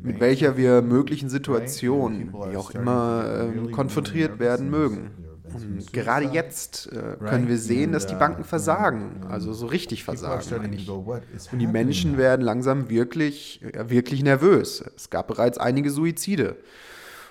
mit 0.01 0.21
welcher 0.21 0.55
wir 0.55 0.81
möglichen 0.81 1.27
Situationen, 1.27 2.33
wie 2.51 2.55
auch 2.55 2.71
immer, 2.71 3.25
äh, 3.67 3.71
konfrontiert 3.71 4.39
werden 4.39 4.69
mögen. 4.69 5.11
Und 5.53 5.93
gerade 5.93 6.25
jetzt 6.25 6.91
äh, 6.91 7.17
können 7.19 7.47
wir 7.47 7.57
sehen, 7.57 7.91
dass 7.91 8.07
die 8.07 8.15
Banken 8.15 8.43
versagen, 8.43 9.25
also 9.29 9.53
so 9.53 9.65
richtig 9.65 10.03
versagen, 10.03 10.43
meine 10.57 10.75
ich. 10.75 10.89
Und 10.89 11.59
die 11.59 11.67
Menschen 11.67 12.17
werden 12.17 12.41
langsam 12.41 12.89
wirklich, 12.89 13.61
ja, 13.73 13.89
wirklich 13.89 14.23
nervös. 14.23 14.83
Es 14.95 15.09
gab 15.09 15.27
bereits 15.27 15.57
einige 15.57 15.89
Suizide. 15.89 16.57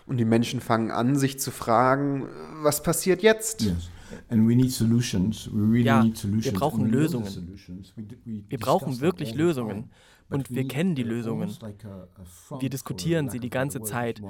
Und 0.06 0.16
die 0.16 0.24
Menschen 0.24 0.60
fangen 0.60 0.90
an, 0.90 1.16
sich 1.16 1.38
zu 1.38 1.50
fragen, 1.50 2.26
was 2.62 2.82
passiert 2.82 3.22
jetzt? 3.22 3.62
ja, 5.84 6.04
wir 6.04 6.52
brauchen 6.52 6.90
Lösungen. 6.90 7.58
Wir 8.48 8.58
brauchen 8.58 9.00
wirklich 9.00 9.34
Lösungen. 9.34 9.90
Und 10.28 10.50
wir 10.50 10.66
kennen 10.66 10.94
die 10.94 11.02
Lösungen. 11.02 11.50
Wir 12.60 12.70
diskutieren 12.70 13.28
sie 13.28 13.38
die 13.38 13.50
ganze 13.50 13.82
Zeit. 13.82 14.22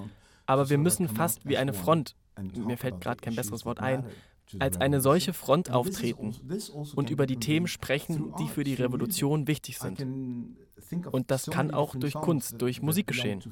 Aber 0.52 0.68
wir 0.68 0.76
müssen 0.76 1.08
fast 1.08 1.48
wie 1.48 1.56
eine 1.56 1.72
Front 1.72 2.14
mir 2.54 2.76
fällt 2.76 3.00
gerade 3.00 3.20
kein 3.20 3.34
besseres 3.34 3.64
Wort 3.64 3.80
ein, 3.80 4.04
als 4.58 4.80
eine 4.80 5.00
solche 5.00 5.32
Front 5.32 5.70
auftreten 5.70 6.34
und 6.94 7.10
über 7.10 7.26
die 7.26 7.36
Themen 7.36 7.66
sprechen, 7.66 8.34
die 8.38 8.48
für 8.48 8.64
die 8.64 8.74
Revolution 8.74 9.46
wichtig 9.46 9.78
sind. 9.78 10.04
Und 11.10 11.30
das 11.30 11.46
kann 11.46 11.70
auch 11.70 11.94
durch 11.94 12.14
Kunst, 12.14 12.60
durch 12.60 12.82
Musik 12.82 13.06
geschehen. 13.06 13.42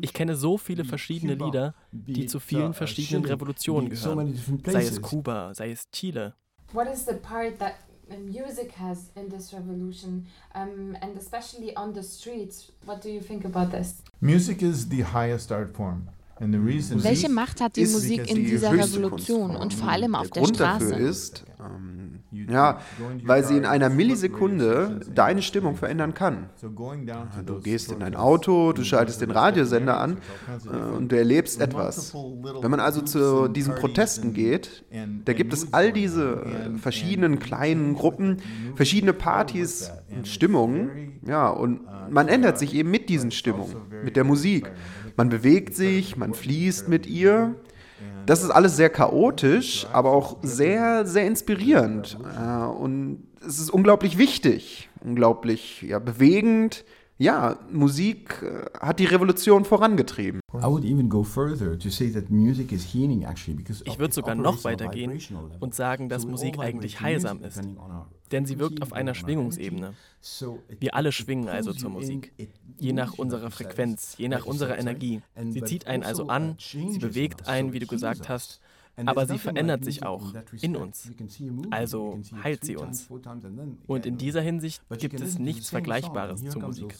Ich 0.00 0.12
kenne 0.12 0.36
so 0.36 0.58
viele 0.58 0.84
verschiedene 0.84 1.34
Lieder, 1.34 1.74
die 1.92 2.26
zu 2.26 2.40
vielen 2.40 2.74
verschiedenen 2.74 3.24
Revolutionen 3.24 3.88
gehören, 3.88 4.34
sei 4.66 4.82
es 4.82 5.00
Kuba, 5.00 5.54
sei 5.54 5.70
es 5.70 5.90
Chile. 5.90 6.34
What 6.72 6.86
is 6.92 7.04
the 7.04 7.14
part 7.14 7.58
that 7.58 7.74
music 8.18 8.72
has 8.72 9.10
in 9.16 9.28
this 9.28 9.52
revolution, 9.52 10.26
um, 10.54 10.96
and 11.00 11.16
especially 11.16 11.74
on 11.76 11.92
the 11.92 12.02
streets? 12.02 12.70
What 12.84 13.02
do 13.02 13.08
you 13.10 13.20
think 13.20 13.44
about 13.44 13.70
this? 13.70 14.02
Music 14.20 14.62
is 14.62 14.88
the 14.88 15.02
highest 15.02 15.52
art 15.52 15.74
form. 15.74 16.08
Welche 16.40 17.28
Macht 17.28 17.60
hat 17.60 17.76
die 17.76 17.84
Musik 17.84 18.30
in 18.30 18.36
dieser 18.46 18.72
Revolution 18.72 19.56
und 19.56 19.74
vor 19.74 19.88
allem 19.88 20.14
auf 20.14 20.30
der, 20.30 20.42
der 20.42 20.54
Straße? 20.54 20.88
Dafür 20.90 21.08
ist, 21.08 21.44
ähm, 21.60 22.09
ja, 22.32 22.80
weil 23.24 23.44
sie 23.44 23.56
in 23.56 23.64
einer 23.64 23.88
Millisekunde 23.88 25.00
deine 25.14 25.42
Stimmung 25.42 25.76
verändern 25.76 26.14
kann. 26.14 26.50
Du 27.46 27.60
gehst 27.60 27.92
in 27.92 28.02
ein 28.02 28.14
Auto, 28.14 28.72
du 28.72 28.84
schaltest 28.84 29.20
den 29.20 29.30
Radiosender 29.30 29.98
an 29.98 30.18
äh, 30.70 30.96
und 30.96 31.10
du 31.12 31.16
erlebst 31.16 31.60
etwas. 31.60 32.14
Wenn 32.14 32.70
man 32.70 32.80
also 32.80 33.02
zu 33.02 33.48
diesen 33.48 33.74
Protesten 33.74 34.32
geht, 34.32 34.84
da 35.24 35.32
gibt 35.32 35.52
es 35.52 35.72
all 35.72 35.92
diese 35.92 36.42
äh, 36.42 36.78
verschiedenen 36.78 37.38
kleinen 37.38 37.94
Gruppen, 37.94 38.38
verschiedene 38.74 39.12
Partys 39.12 39.90
und 40.14 40.28
Stimmungen, 40.28 41.20
ja, 41.26 41.48
und 41.48 41.80
man 42.10 42.28
ändert 42.28 42.58
sich 42.58 42.74
eben 42.74 42.90
mit 42.90 43.08
diesen 43.08 43.30
Stimmungen, 43.30 43.76
mit 44.04 44.16
der 44.16 44.24
Musik. 44.24 44.70
Man 45.16 45.28
bewegt 45.28 45.74
sich, 45.74 46.16
man 46.16 46.34
fließt 46.34 46.88
mit 46.88 47.06
ihr. 47.06 47.54
Das 48.26 48.42
ist 48.42 48.50
alles 48.50 48.76
sehr 48.76 48.90
chaotisch, 48.90 49.86
aber 49.92 50.12
auch 50.12 50.36
sehr, 50.42 51.06
sehr 51.06 51.26
inspirierend. 51.26 52.18
Äh, 52.38 52.64
und 52.64 53.26
es 53.46 53.58
ist 53.58 53.70
unglaublich 53.70 54.18
wichtig, 54.18 54.88
unglaublich 55.00 55.82
ja, 55.82 55.98
bewegend. 55.98 56.84
Ja, 57.18 57.58
Musik 57.70 58.42
äh, 58.42 58.64
hat 58.78 58.98
die 58.98 59.04
Revolution 59.04 59.66
vorangetrieben. 59.66 60.40
Ich 63.84 63.98
würde 63.98 64.14
sogar 64.14 64.34
noch 64.34 64.64
weiter 64.64 64.88
gehen 64.88 65.20
und 65.60 65.74
sagen, 65.74 66.08
dass 66.08 66.26
Musik 66.26 66.58
eigentlich 66.58 67.00
heilsam 67.00 67.42
ist, 67.42 67.60
denn 68.32 68.46
sie 68.46 68.58
wirkt 68.58 68.80
auf 68.80 68.92
einer 68.92 69.14
Schwingungsebene. 69.14 69.92
Wir 70.78 70.94
alle 70.94 71.12
schwingen 71.12 71.48
also 71.48 71.72
zur 71.72 71.90
Musik, 71.90 72.32
je 72.80 72.92
nach 72.92 73.14
unserer 73.14 73.50
Frequenz, 73.50 74.16
je 74.16 74.28
nach 74.28 74.46
unserer 74.46 74.78
Energie. 74.78 75.22
Sie 75.50 75.62
zieht 75.62 75.86
einen 75.86 76.02
also 76.02 76.28
an, 76.28 76.56
sie 76.58 76.98
bewegt 76.98 77.48
einen, 77.48 77.72
wie 77.72 77.78
du 77.78 77.86
gesagt 77.86 78.28
hast, 78.28 78.60
aber 78.96 79.26
sie 79.26 79.38
verändert 79.38 79.84
sich 79.84 80.04
auch 80.04 80.34
in 80.60 80.76
uns. 80.76 81.10
Also 81.70 82.20
heilt 82.42 82.64
sie 82.64 82.76
uns. 82.76 83.08
Und 83.86 84.06
in 84.06 84.18
dieser 84.18 84.40
Hinsicht 84.40 84.82
gibt 84.98 85.20
es 85.20 85.38
nichts 85.38 85.70
Vergleichbares 85.70 86.44
zur 86.44 86.62
Musik. 86.62 86.94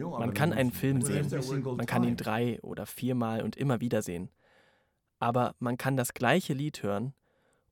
Man 0.00 0.34
kann 0.34 0.52
einen 0.52 0.70
Film 0.70 1.02
sehen, 1.02 1.28
man 1.76 1.86
kann 1.86 2.04
ihn 2.04 2.16
drei 2.16 2.60
oder 2.62 2.86
viermal 2.86 3.42
und 3.42 3.56
immer 3.56 3.80
wieder 3.80 4.02
sehen. 4.02 4.30
Aber 5.18 5.54
man 5.58 5.78
kann 5.78 5.96
das 5.96 6.14
gleiche 6.14 6.52
Lied 6.54 6.82
hören 6.82 7.14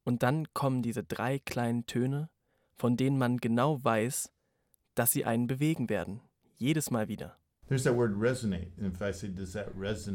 und 0.04 0.22
dann 0.22 0.52
kommen 0.52 0.82
diese 0.82 1.04
drei 1.04 1.38
kleinen 1.38 1.86
Töne, 1.86 2.28
von 2.74 2.96
denen 2.96 3.18
man 3.18 3.38
genau 3.38 3.84
weiß, 3.84 4.32
dass 4.94 5.12
sie 5.12 5.24
einen 5.24 5.46
bewegen 5.46 5.88
werden. 5.88 6.20
Jedes 6.62 6.92
Mal 6.92 7.08
wieder. 7.08 7.41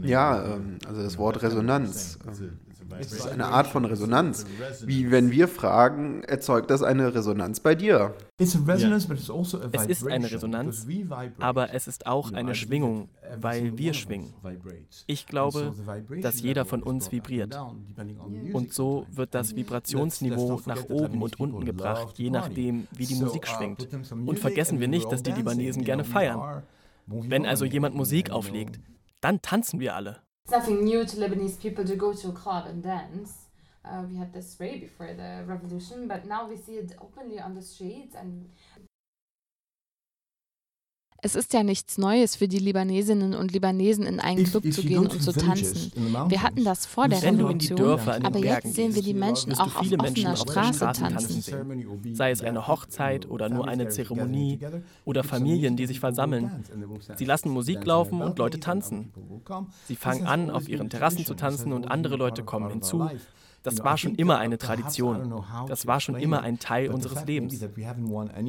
Ja, 0.04 0.56
ähm, 0.56 0.78
also 0.88 1.04
das 1.04 1.17
Wort 1.17 1.41
Resonanz. 1.41 2.20
Ähm, 2.28 2.60
es 3.00 3.12
ist 3.12 3.28
eine 3.28 3.46
Art 3.46 3.67
von 3.67 3.86
Resonanz. 3.86 4.46
Wie 4.86 5.12
wenn 5.12 5.32
wir 5.32 5.48
fragen, 5.48 6.24
erzeugt 6.24 6.70
das 6.70 6.84
eine 6.84 7.13
Resonanz 7.13 7.60
bei 7.60 7.76
dir? 7.76 8.13
Also 8.39 8.60
es 9.72 9.86
ist 9.88 10.08
eine 10.08 10.32
Resonanz, 10.32 10.88
aber 11.39 11.74
es 11.74 11.88
ist 11.88 12.08
auch 12.08 12.32
eine 12.32 12.56
Schwingung, 12.56 13.10
weil 13.39 13.78
wir 13.78 13.93
schwingen. 13.93 14.34
Ich 15.08 15.26
glaube, 15.26 15.74
dass 16.22 16.41
jeder 16.41 16.65
von 16.65 16.84
uns 16.84 17.12
vibriert. 17.12 17.58
Und 18.54 18.74
so 18.74 19.06
wird 19.12 19.34
das 19.34 19.56
Vibrationsniveau 19.56 20.62
nach 20.65 20.89
oben 20.89 21.22
und 21.22 21.39
unten 21.39 21.65
gebracht, 21.65 22.17
je 22.17 22.30
nachdem, 22.30 22.88
wie 22.96 23.06
die 23.06 23.15
Musik 23.15 23.48
schwingt. 23.48 23.88
Und 24.12 24.39
vergessen 24.39 24.80
wir 24.80 24.88
nicht, 24.88 25.12
dass 25.12 25.24
die 25.24 25.32
Libanesen 25.32 25.84
gerne 25.84 26.04
feiern. 26.04 26.63
Wenn 27.08 27.46
also 27.46 27.65
jemand 27.65 27.96
Musik 27.96 28.30
auflegt, 28.32 28.80
dann 29.22 29.41
tanzen 29.41 29.80
wir 29.80 29.96
alle. 29.96 30.22
It's 30.43 30.52
nothing 30.52 30.84
new 30.84 31.06
to 31.06 31.17
Lebanese 31.17 31.58
people 31.60 31.86
to 31.86 31.96
go 31.96 32.13
to 32.13 32.30
a 32.30 32.34
club 32.34 32.65
and 32.67 32.84
dance. 32.84 33.48
Uh, 33.84 34.04
we 34.10 34.17
had 34.17 34.34
this 34.34 34.60
way 34.60 34.78
before 34.78 35.13
the 35.13 35.46
revolution, 35.48 36.08
but 36.08 36.26
now 36.26 36.48
we 36.50 36.58
see 36.58 36.78
it 36.78 36.93
openly 37.00 37.39
on 37.39 37.56
the 37.56 37.62
streets 37.62 38.15
and 38.15 38.50
Es 41.21 41.36
ist 41.36 41.53
ja 41.53 41.63
nichts 41.63 41.97
Neues 41.97 42.36
für 42.36 42.47
die 42.47 42.60
Libanesinnen 42.60 43.34
und 43.34 43.51
Libanesen, 43.51 44.06
in 44.06 44.19
einen 44.19 44.43
Club 44.43 44.71
zu 44.71 44.84
gehen 44.84 44.99
und 44.99 45.21
zu 45.21 45.32
tanzen. 45.32 45.91
Wir 46.27 46.43
hatten 46.43 46.63
das 46.63 46.86
vor 46.86 47.08
der 47.08 47.21
Revolution, 47.23 47.99
aber 48.23 48.39
jetzt 48.39 48.75
sehen 48.75 48.93
wir 48.93 49.01
die 49.01 49.13
Menschen 49.13 49.53
auch 49.53 49.75
auf 49.75 49.91
offener 49.99 50.36
Straße 50.36 50.91
tanzen. 50.93 51.43
Sei 52.13 52.32
es 52.32 52.41
eine 52.41 52.67
Hochzeit 52.67 53.27
oder 53.30 53.49
nur 53.49 53.67
eine 53.67 53.89
Zeremonie 53.89 54.60
oder 55.06 55.23
Familien, 55.23 55.75
die 55.75 55.88
sich 55.88 55.99
versammeln. 55.99 56.63
Sie 57.15 57.25
lassen 57.25 57.49
Musik 57.49 57.84
laufen 57.86 58.21
und 58.21 58.38
Leute 58.38 58.60
tanzen. 58.60 59.12
Sie 59.88 59.95
fangen 59.95 60.27
an, 60.27 60.51
auf 60.51 60.69
ihren 60.69 60.89
Terrassen 60.89 61.25
zu 61.25 61.34
tanzen 61.34 61.73
und 61.73 61.89
andere 61.89 62.15
Leute 62.15 62.43
kommen 62.43 62.69
hinzu 62.69 63.10
das 63.63 63.84
war 63.84 63.98
schon 63.98 64.15
immer 64.15 64.38
eine 64.38 64.58
Tradition. 64.58 65.43
Das 65.67 65.88
war 65.88 66.00
schon 66.00 66.15
immer 66.15 66.41
ein 66.41 66.60
Teil 66.60 66.89
unseres 66.89 67.26
Lebens. 67.26 67.62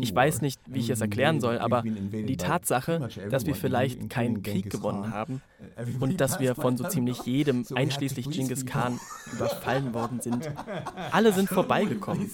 Ich 0.00 0.14
weiß 0.14 0.42
nicht, 0.42 0.60
wie 0.66 0.80
ich 0.80 0.90
es 0.90 1.00
erklären 1.00 1.40
soll, 1.40 1.58
aber 1.58 1.82
die 1.82 2.36
Tatsache, 2.36 3.08
dass 3.30 3.46
wir 3.46 3.54
vielleicht 3.54 4.10
keinen 4.10 4.42
Krieg 4.42 4.70
gewonnen 4.70 5.12
haben 5.12 5.42
und 6.00 6.20
dass 6.20 6.40
wir 6.40 6.54
von 6.54 6.76
so 6.76 6.84
ziemlich 6.84 7.22
jedem, 7.22 7.64
einschließlich 7.74 8.30
Genghis 8.30 8.66
Khan, 8.66 9.00
überfallen 9.32 9.94
worden 9.94 10.20
sind, 10.20 10.50
alle 11.12 11.32
sind 11.32 11.48
vorbeigekommen. 11.48 12.30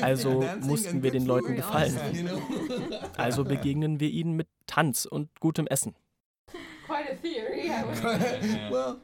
Also 0.00 0.44
mussten 0.60 1.02
wir 1.02 1.10
den 1.10 1.26
Leuten 1.26 1.56
gefallen. 1.56 1.96
Also 3.16 3.44
begegnen 3.44 4.00
wir 4.00 4.08
ihnen 4.08 4.34
mit 4.34 4.48
Tanz 4.66 5.04
und 5.04 5.28
gutem 5.40 5.66
Essen. 5.66 5.94
Quite 6.86 7.12
a 7.12 7.16
theory. 7.22 7.70
well, 8.70 8.96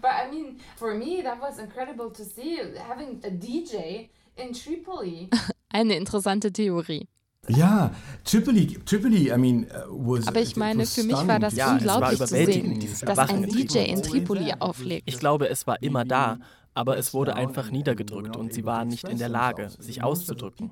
But 0.00 0.12
I 0.12 0.30
mean, 0.30 0.58
for 0.76 0.94
me, 0.94 1.22
that 1.22 1.40
was 1.40 1.58
incredible 1.58 2.10
to 2.10 2.24
see 2.24 2.58
having 2.88 3.20
a 3.24 3.30
DJ 3.30 4.08
in 4.36 4.52
Tripoli. 4.52 5.28
Eine 5.72 5.96
interessante 5.96 6.52
Theorie. 6.52 7.08
Ja, 7.48 7.90
Tripoli, 8.24 8.78
Tripoli, 8.84 9.30
I 9.30 9.38
mean, 9.38 9.64
uh, 9.64 9.88
was. 9.88 10.28
Aber 10.28 10.40
ich 10.40 10.56
meine, 10.56 10.84
für 10.86 11.02
mich 11.02 11.26
war 11.26 11.38
das 11.38 11.54
ja, 11.54 11.72
unglaublich 11.72 12.20
war 12.20 12.26
zu 12.26 12.34
sehen, 12.34 12.78
dass 13.02 13.18
ein 13.18 13.42
DJ 13.44 13.78
in 13.78 14.02
Tripoli 14.02 14.52
auflegt. 14.58 15.04
Ich 15.06 15.18
glaube, 15.18 15.48
es 15.48 15.66
war 15.66 15.82
immer 15.82 16.04
da, 16.04 16.38
aber 16.78 16.96
es 16.96 17.12
wurde 17.12 17.34
einfach 17.34 17.72
niedergedrückt 17.72 18.36
und 18.36 18.52
sie 18.52 18.64
waren 18.64 18.86
nicht 18.86 19.08
in 19.08 19.18
der 19.18 19.28
Lage, 19.28 19.68
sich 19.80 20.04
auszudrücken. 20.04 20.70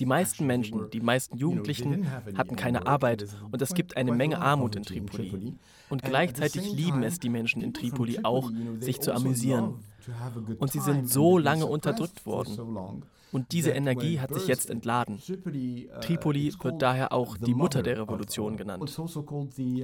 Die 0.00 0.04
meisten 0.04 0.46
Menschen, 0.46 0.90
die 0.90 1.00
meisten 1.00 1.38
Jugendlichen 1.38 2.10
hatten 2.36 2.56
keine 2.56 2.88
Arbeit 2.88 3.24
und 3.52 3.62
es 3.62 3.72
gibt 3.72 3.96
eine 3.96 4.10
Menge 4.10 4.40
Armut 4.40 4.74
in 4.74 4.82
Tripoli. 4.82 5.54
Und 5.90 6.02
gleichzeitig 6.02 6.72
lieben 6.72 7.04
es 7.04 7.20
die 7.20 7.28
Menschen 7.28 7.62
in 7.62 7.72
Tripoli 7.72 8.18
auch, 8.24 8.50
sich 8.80 9.00
zu 9.00 9.14
amüsieren. 9.14 9.74
Und 10.58 10.72
sie 10.72 10.80
sind 10.80 11.08
so 11.08 11.38
lange 11.38 11.66
unterdrückt 11.66 12.26
worden. 12.26 13.04
Und 13.36 13.52
diese 13.52 13.72
Energie 13.72 14.18
hat 14.18 14.32
sich 14.32 14.46
jetzt 14.46 14.70
entladen. 14.70 15.20
Tripoli 16.00 16.54
wird 16.62 16.80
daher 16.80 17.12
auch 17.12 17.36
die 17.36 17.54
Mutter 17.54 17.82
der 17.82 18.00
Revolution 18.00 18.56
genannt. 18.56 18.98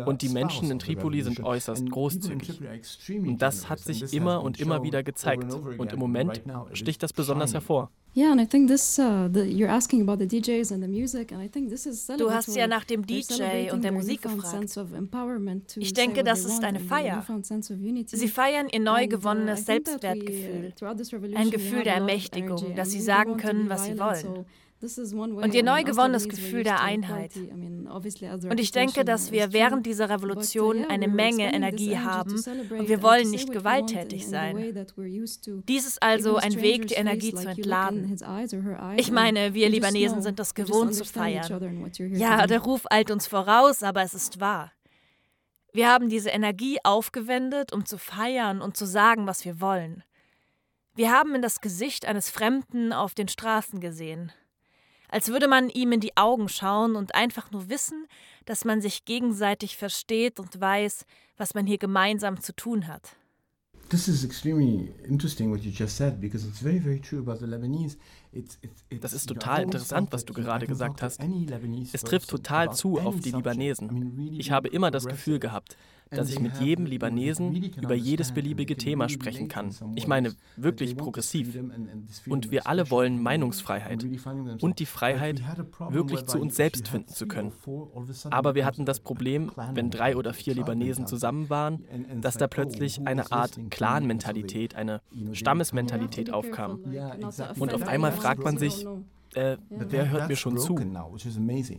Und 0.06 0.22
die 0.22 0.30
Menschen 0.30 0.70
in 0.70 0.78
Tripoli 0.78 1.20
sind 1.20 1.44
äußerst 1.44 1.90
großzügig. 1.90 2.62
Und 3.10 3.42
das 3.42 3.68
hat 3.68 3.80
sich 3.80 4.14
immer 4.14 4.42
und 4.42 4.58
immer 4.58 4.82
wieder 4.82 5.02
gezeigt. 5.02 5.52
Und 5.52 5.92
im 5.92 5.98
Moment 5.98 6.40
sticht 6.72 7.02
das 7.02 7.12
besonders 7.12 7.52
hervor. 7.52 7.90
Du 12.18 12.30
hast 12.30 12.54
ja 12.54 12.66
nach 12.66 12.84
dem 12.84 13.06
DJ 13.06 13.70
und 13.72 13.82
der 13.84 13.92
Musik 13.92 14.20
gefragt. 14.22 14.68
Ich 15.76 15.92
denke, 15.94 16.22
das 16.22 16.44
ist 16.44 16.62
eine 16.62 16.80
Feier. 16.80 17.24
Sie 18.06 18.28
feiern 18.28 18.68
ihr 18.70 18.80
neu 18.80 19.06
gewonnenes 19.06 19.64
Selbstwertgefühl, 19.64 20.74
ein 21.34 21.50
Gefühl 21.50 21.84
der 21.84 21.94
Ermächtigung, 21.96 22.74
dass 22.74 22.90
sie 22.90 23.00
sagen 23.00 23.36
können, 23.38 23.68
was 23.70 23.86
sie 23.86 23.98
wollen. 23.98 24.44
Und 24.82 25.54
ihr 25.54 25.62
neu 25.62 25.84
gewonnenes 25.84 26.28
Gefühl 26.28 26.64
der 26.64 26.80
Einheit. 26.80 27.36
Und 27.36 28.58
ich 28.58 28.72
denke, 28.72 29.04
dass 29.04 29.30
wir 29.30 29.52
während 29.52 29.86
dieser 29.86 30.10
Revolution 30.10 30.84
eine 30.86 31.06
Menge 31.06 31.54
Energie 31.54 31.96
haben 31.98 32.32
und 32.32 32.88
wir 32.88 33.00
wollen 33.02 33.30
nicht 33.30 33.52
gewalttätig 33.52 34.26
sein. 34.26 34.86
Dies 35.68 35.86
ist 35.86 36.02
also 36.02 36.36
ein 36.36 36.60
Weg, 36.60 36.88
die 36.88 36.94
Energie 36.94 37.32
zu 37.32 37.48
entladen. 37.48 38.18
Ich 38.96 39.12
meine, 39.12 39.54
wir 39.54 39.68
Libanesen 39.68 40.20
sind 40.20 40.40
es 40.40 40.54
gewohnt 40.54 40.94
zu 40.94 41.04
feiern. 41.04 41.92
Ja, 42.14 42.46
der 42.48 42.60
Ruf 42.60 42.84
eilt 42.90 43.12
uns 43.12 43.28
voraus, 43.28 43.84
aber 43.84 44.02
es 44.02 44.14
ist 44.14 44.40
wahr. 44.40 44.72
Wir 45.72 45.88
haben 45.88 46.08
diese 46.08 46.30
Energie 46.30 46.78
aufgewendet, 46.82 47.72
um 47.72 47.86
zu 47.86 47.98
feiern 47.98 48.60
und 48.60 48.76
zu 48.76 48.84
sagen, 48.84 49.26
was 49.26 49.44
wir 49.44 49.60
wollen. 49.60 50.02
Wir 50.94 51.10
haben 51.10 51.34
in 51.34 51.40
das 51.40 51.60
Gesicht 51.60 52.04
eines 52.04 52.28
Fremden 52.28 52.92
auf 52.92 53.14
den 53.14 53.28
Straßen 53.28 53.80
gesehen 53.80 54.32
als 55.12 55.28
würde 55.28 55.46
man 55.46 55.68
ihm 55.68 55.92
in 55.92 56.00
die 56.00 56.16
Augen 56.16 56.48
schauen 56.48 56.96
und 56.96 57.14
einfach 57.14 57.50
nur 57.50 57.68
wissen, 57.68 58.06
dass 58.46 58.64
man 58.64 58.80
sich 58.80 59.04
gegenseitig 59.04 59.76
versteht 59.76 60.40
und 60.40 60.58
weiß, 60.58 61.04
was 61.36 61.54
man 61.54 61.66
hier 61.66 61.78
gemeinsam 61.78 62.40
zu 62.40 62.54
tun 62.54 62.88
hat. 62.88 63.14
This 63.90 64.08
is 64.08 64.24
extremely 64.24 64.90
interesting 65.06 65.50
what 65.50 65.60
you 65.60 65.70
just 65.70 65.98
said 65.98 66.18
because 66.18 66.48
it's 66.48 66.60
very 66.60 66.80
very 66.80 66.98
true 66.98 67.18
about 67.18 67.44
the 67.44 67.44
Lebanese. 67.44 67.98
Das 69.00 69.12
ist 69.12 69.26
total 69.28 69.64
interessant, 69.64 70.10
was 70.12 70.24
du 70.24 70.32
gerade 70.32 70.66
gesagt 70.66 71.02
hast. 71.02 71.20
Es 71.92 72.02
trifft 72.02 72.30
total 72.30 72.72
zu 72.72 72.98
auf 72.98 73.20
die 73.20 73.32
Libanesen. 73.32 74.18
Ich 74.38 74.50
habe 74.50 74.68
immer 74.68 74.90
das 74.90 75.04
Gefühl 75.04 75.38
gehabt, 75.38 75.76
dass 76.14 76.30
ich 76.30 76.40
mit 76.40 76.58
jedem 76.60 76.86
Libanesen 76.86 77.54
über 77.80 77.94
jedes 77.94 78.32
beliebige 78.32 78.76
Thema 78.76 79.08
sprechen 79.08 79.48
kann. 79.48 79.74
Ich 79.94 80.06
meine, 80.06 80.32
wirklich 80.56 80.96
progressiv. 80.96 81.58
Und 82.28 82.50
wir 82.50 82.66
alle 82.66 82.90
wollen 82.90 83.22
Meinungsfreiheit 83.22 84.04
und 84.60 84.78
die 84.78 84.86
Freiheit, 84.86 85.42
wirklich 85.90 86.26
zu 86.26 86.38
uns 86.38 86.56
selbst 86.56 86.88
finden 86.88 87.08
zu 87.08 87.26
können. 87.26 87.52
Aber 88.30 88.54
wir 88.54 88.64
hatten 88.64 88.84
das 88.84 89.00
Problem, 89.00 89.50
wenn 89.74 89.90
drei 89.90 90.16
oder 90.16 90.32
vier 90.34 90.54
Libanesen 90.54 91.06
zusammen 91.06 91.50
waren, 91.50 91.84
dass 92.20 92.36
da 92.36 92.46
plötzlich 92.46 93.06
eine 93.06 93.32
Art 93.32 93.58
Clan-Mentalität, 93.70 94.74
eine 94.74 95.00
Stammesmentalität 95.32 96.32
aufkam. 96.32 96.80
Und 97.58 97.74
auf 97.74 97.86
einmal 97.86 98.12
fragt 98.12 98.44
man 98.44 98.58
sich, 98.58 98.86
äh, 99.34 99.56
wer 99.70 100.10
hört 100.10 100.28
mir 100.28 100.36
schon 100.36 100.58
zu? 100.58 100.76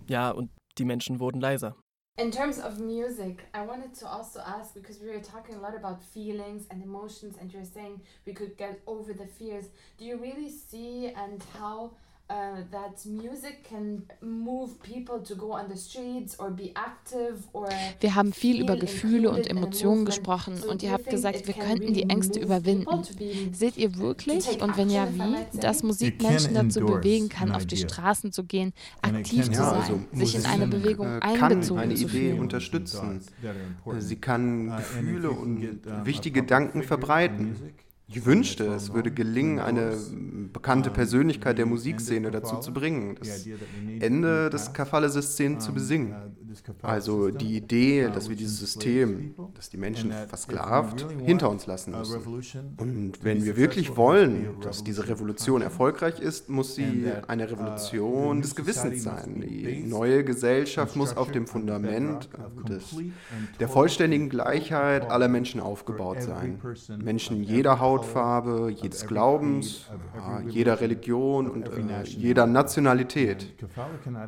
Ja, 0.08 0.32
und 0.32 0.50
die 0.78 0.86
Menschen 0.86 1.19
wurden 1.19 1.39
leiser. 1.39 1.76
In 2.15 2.30
terms 2.30 2.60
of 2.60 2.80
music, 2.80 3.43
I 3.56 3.63
wanted 3.63 3.95
to 3.95 4.08
also 4.08 4.39
ask 4.45 4.76
because 4.76 4.99
we 4.99 5.10
were 5.10 5.19
talking 5.19 5.56
a 5.56 5.60
lot 5.60 5.76
about 5.76 5.99
feelings 5.99 6.67
and 6.69 6.84
emotions, 6.84 7.38
and 7.41 7.52
you're 7.52 7.65
saying 7.65 8.02
we 8.28 8.34
could 8.34 8.56
get 8.56 8.80
over 8.86 9.13
the 9.13 9.26
fears. 9.26 9.65
Do 9.97 10.06
you 10.06 10.17
really 10.17 10.52
see 10.52 11.08
and 11.08 11.43
how 11.58 11.93
uh, 12.34 12.62
that 12.72 13.06
music 13.06 13.63
can 13.63 14.04
move 14.22 14.82
people 14.82 15.19
to 15.24 15.36
go 15.36 15.54
on 15.54 15.69
the 15.69 15.78
streets 15.78 16.39
or 16.39 16.50
be 16.50 16.72
active 16.76 17.48
or 17.54 17.69
Wir 18.00 18.15
haben 18.15 18.34
viel 18.34 18.62
über 18.62 18.76
Gefühle 18.76 19.30
und 19.30 19.48
Emotionen 19.50 20.06
gesprochen 20.06 20.62
und 20.67 20.84
ihr 20.84 20.91
habt 20.91 21.10
gesagt, 21.10 21.48
wir 21.48 21.54
könnten 21.54 21.93
die 21.93 22.10
Ängste 22.10 22.39
überwinden. 22.39 23.04
Seht 23.54 23.78
ihr 23.78 23.98
wirklich? 23.98 24.62
und 24.62 24.78
wenn 24.78 24.89
ja, 24.89 25.08
wie, 25.13 25.60
dass 25.60 25.84
Musik 25.84 26.22
Menschen 26.22 26.54
dazu 26.54 26.82
bewegen 26.82 27.30
kann, 27.30 27.52
auf 27.52 27.65
die 27.65 27.78
Straßen 27.78 28.32
zu 28.32 28.43
gehen, 28.43 28.74
aktiv 29.02 29.46
zu 29.46 29.56
sein, 29.56 29.65
also 29.65 30.00
sich 30.13 30.36
in 30.36 30.46
eine 30.46 30.67
Bewegung 30.67 31.08
äh, 31.08 31.19
einbezogen 31.22 31.82
eine 31.82 31.96
zu 31.96 32.06
Idee 32.06 32.34
unterstützen. 32.34 33.22
Sie 34.00 34.15
kann 34.15 34.69
uh, 34.69 34.76
Gefühle 34.78 35.32
und 35.32 35.80
wichtige 36.06 36.41
Gedanken 36.41 36.84
verbreiten. 36.84 37.74
Ich 38.08 38.26
wünschte, 38.26 38.66
es 38.66 38.94
würde 38.94 39.12
gelingen, 39.12 39.60
eine 39.60 39.98
bekannte 40.52 40.92
Persönlichkeit 40.92 41.58
der 41.58 41.66
Musikszene 41.66 42.32
dazu 42.32 42.58
zu 42.58 42.74
bringen, 42.74 43.16
das 43.16 43.48
Ende 44.00 44.50
des 44.50 44.74
Kafale-Systems 44.74 45.63
zu 45.63 45.74
besingen. 45.74 46.13
Also 46.82 47.30
die 47.30 47.58
Idee, 47.58 48.10
dass 48.13 48.30
wir 48.30 48.36
dieses 48.36 48.60
System, 48.60 49.34
das 49.56 49.70
die 49.70 49.78
Menschen 49.78 50.12
versklavt, 50.12 51.06
hinter 51.24 51.50
uns 51.50 51.66
lassen 51.66 51.98
müssen. 51.98 52.76
Und 52.78 53.24
wenn 53.24 53.44
wir 53.46 53.58
wirklich 53.58 53.96
wollen, 53.96 54.60
dass 54.62 54.84
diese 54.84 55.08
Revolution 55.08 55.62
erfolgreich 55.62 56.20
ist, 56.20 56.50
muss 56.50 56.76
sie 56.76 57.12
eine 57.28 57.50
Revolution 57.50 58.42
des 58.42 58.56
Gewissens 58.56 59.04
sein. 59.04 59.42
Die 59.42 59.84
neue 59.84 60.24
Gesellschaft 60.24 60.96
muss 60.96 61.16
auf 61.16 61.32
dem 61.32 61.48
Fundament 61.48 62.30
des, 62.68 62.96
der 63.60 63.68
vollständigen 63.68 64.30
Gleichheit 64.30 65.10
aller 65.10 65.28
Menschen 65.28 65.62
aufgebaut 65.62 66.22
sein. 66.22 66.60
Menschen 67.02 67.44
jeder 67.44 67.80
Haut 67.80 68.04
Hautfarbe, 68.04 68.74
jedes 68.76 69.08
Glaubens, 69.08 69.89
jeder 70.48 70.82
Religion 70.82 71.50
und 71.50 71.68
äh, 71.68 72.04
jeder 72.06 72.48
Nationalität. 72.48 73.54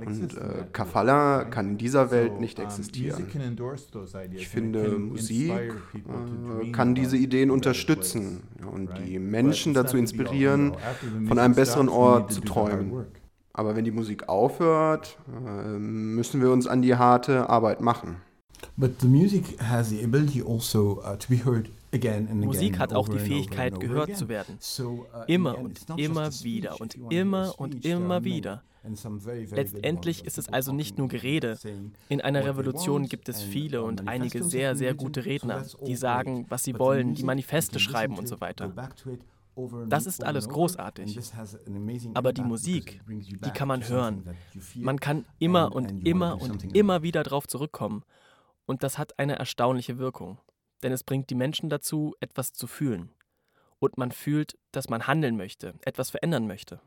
Und 0.05 0.37
äh, 0.37 0.65
Kafala 0.71 1.45
kann 1.45 1.71
in 1.71 1.77
dieser 1.77 2.11
Welt 2.11 2.14
nicht 2.39 2.59
existieren. 2.59 3.27
Ich 4.33 4.47
finde, 4.47 4.97
Musik 4.97 5.51
äh, 5.51 6.71
kann 6.71 6.95
diese 6.95 7.17
Ideen 7.17 7.51
unterstützen 7.51 8.43
und 8.71 8.89
die 9.05 9.19
Menschen 9.19 9.73
dazu 9.73 9.97
inspirieren, 9.97 10.75
von 11.27 11.39
einem 11.39 11.55
besseren 11.55 11.89
Ort 11.89 12.33
zu 12.33 12.41
träumen. 12.41 13.05
Aber 13.53 13.75
wenn 13.75 13.85
die 13.85 13.91
Musik 13.91 14.27
aufhört, 14.27 15.17
äh, 15.29 15.79
müssen 15.79 16.41
wir 16.41 16.51
uns 16.51 16.67
an 16.67 16.81
die 16.81 16.95
harte 16.95 17.49
Arbeit 17.49 17.79
machen. 17.81 18.17
But 18.77 18.99
the 18.99 19.07
music 19.07 19.59
has 19.61 19.89
the 19.89 20.03
ability 20.03 20.41
also 20.41 21.01
uh, 21.05 21.15
to 21.15 21.27
be 21.29 21.37
heard 21.37 21.69
Musik 22.33 22.77
hat 22.79 22.93
auch 22.93 23.07
die 23.07 23.19
Fähigkeit, 23.19 23.79
gehört 23.79 24.17
zu 24.17 24.27
werden. 24.27 24.59
Uh, 24.79 25.05
immer 25.27 25.57
und 25.57 25.79
immer 25.95 26.29
wieder 26.43 26.81
und 26.81 26.95
immer 27.09 27.53
und 27.57 27.85
immer 27.85 28.23
wieder. 28.25 28.63
Letztendlich 29.51 30.25
ist 30.25 30.37
es 30.37 30.49
also 30.49 30.73
nicht 30.73 30.97
nur 30.97 31.07
Gerede. 31.07 31.57
In 32.09 32.21
einer 32.21 32.45
Revolution 32.45 33.07
gibt 33.07 33.29
es 33.29 33.41
viele 33.41 33.83
und 33.83 34.07
einige 34.07 34.43
sehr, 34.43 34.75
sehr 34.75 34.93
gute 34.93 35.25
Redner, 35.25 35.65
die 35.85 35.95
sagen, 35.95 36.45
was 36.49 36.63
sie 36.63 36.77
wollen, 36.77 37.15
die 37.15 37.23
Manifeste 37.23 37.79
schreiben 37.79 38.17
und 38.17 38.27
so 38.27 38.41
weiter. 38.41 38.73
Das 39.87 40.05
ist 40.05 40.23
alles 40.23 40.49
großartig. 40.49 41.17
Aber 42.13 42.33
die 42.33 42.43
Musik, 42.43 43.01
die 43.07 43.51
kann 43.51 43.67
man 43.67 43.87
hören. 43.87 44.35
Man 44.75 44.99
kann 44.99 45.25
immer 45.39 45.73
und 45.73 46.05
immer 46.05 46.41
und 46.41 46.75
immer 46.75 47.03
wieder 47.03 47.23
darauf 47.23 47.47
zurückkommen. 47.47 48.03
Und 48.65 48.83
das 48.83 48.97
hat 48.97 49.17
eine 49.19 49.37
erstaunliche 49.37 49.97
Wirkung 49.97 50.39
denn 50.85 50.91
es 50.91 51.03
bringt 51.03 51.31
die 51.31 51.35
Menschen 51.35 51.69
dazu, 51.69 52.13
etwas 52.19 52.53
zu 52.53 52.67
fühlen. 52.67 53.09
Und 53.79 53.97
man 53.97 54.11
fühlt, 54.11 54.55
dass 54.71 54.87
man 54.87 55.07
handeln 55.07 55.35
möchte, 55.35 55.73
etwas 55.81 56.11
verändern 56.11 56.45
möchte. 56.45 56.79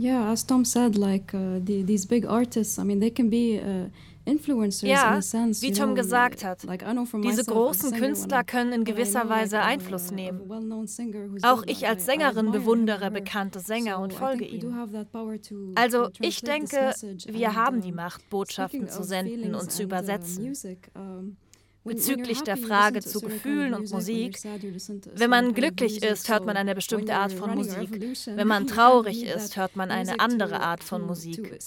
Yeah, 0.00 0.30
as 0.30 0.46
Tom 0.46 0.64
said, 0.64 0.96
like 0.96 1.34
uh, 1.34 1.60
the, 1.62 1.82
these 1.82 2.06
big 2.06 2.24
artists, 2.24 2.78
I 2.78 2.84
mean, 2.84 3.00
they 3.00 3.10
can 3.10 3.28
be 3.28 3.60
uh, 3.60 3.90
influencers 4.24 4.88
ja, 4.88 5.12
in 5.12 5.18
a 5.18 5.22
sense. 5.22 5.60
wie 5.60 5.72
Tom 5.72 5.94
gesagt 5.94 6.42
hat, 6.42 6.66
diese 7.22 7.44
großen 7.44 7.92
Künstler 7.92 8.42
können 8.44 8.72
in 8.72 8.84
gewisser 8.84 9.28
Weise 9.28 9.60
Einfluss 9.60 10.10
nehmen. 10.10 10.40
Auch 11.42 11.64
ich 11.66 11.86
als 11.86 12.06
Sängerin 12.06 12.50
bewundere 12.50 13.10
bekannte 13.10 13.60
Sänger 13.60 14.00
und 14.00 14.14
folge 14.14 14.46
ihnen. 14.46 14.74
Also 15.74 16.08
ich 16.20 16.40
denke, 16.40 16.94
wir 17.28 17.54
haben 17.54 17.82
die 17.82 17.92
Macht, 17.92 18.28
Botschaften 18.30 18.88
zu 18.88 19.02
senden 19.02 19.54
und 19.54 19.70
zu 19.70 19.82
übersetzen. 19.82 20.54
Bezüglich 21.90 22.42
der 22.42 22.56
Frage 22.56 23.00
zu 23.00 23.20
Gefühlen 23.20 23.74
und 23.74 23.90
Musik. 23.90 24.38
Wenn 25.14 25.30
man 25.30 25.54
glücklich 25.54 26.02
ist, 26.02 26.28
hört 26.28 26.46
man 26.46 26.56
eine 26.56 26.74
bestimmte 26.74 27.14
Art 27.14 27.32
von 27.32 27.54
Musik. 27.54 27.90
Wenn 28.26 28.46
man 28.46 28.66
traurig 28.66 29.24
ist, 29.24 29.56
hört 29.56 29.76
man 29.76 29.90
eine 29.90 30.20
andere 30.20 30.60
Art 30.60 30.84
von 30.84 31.06
Musik. 31.06 31.58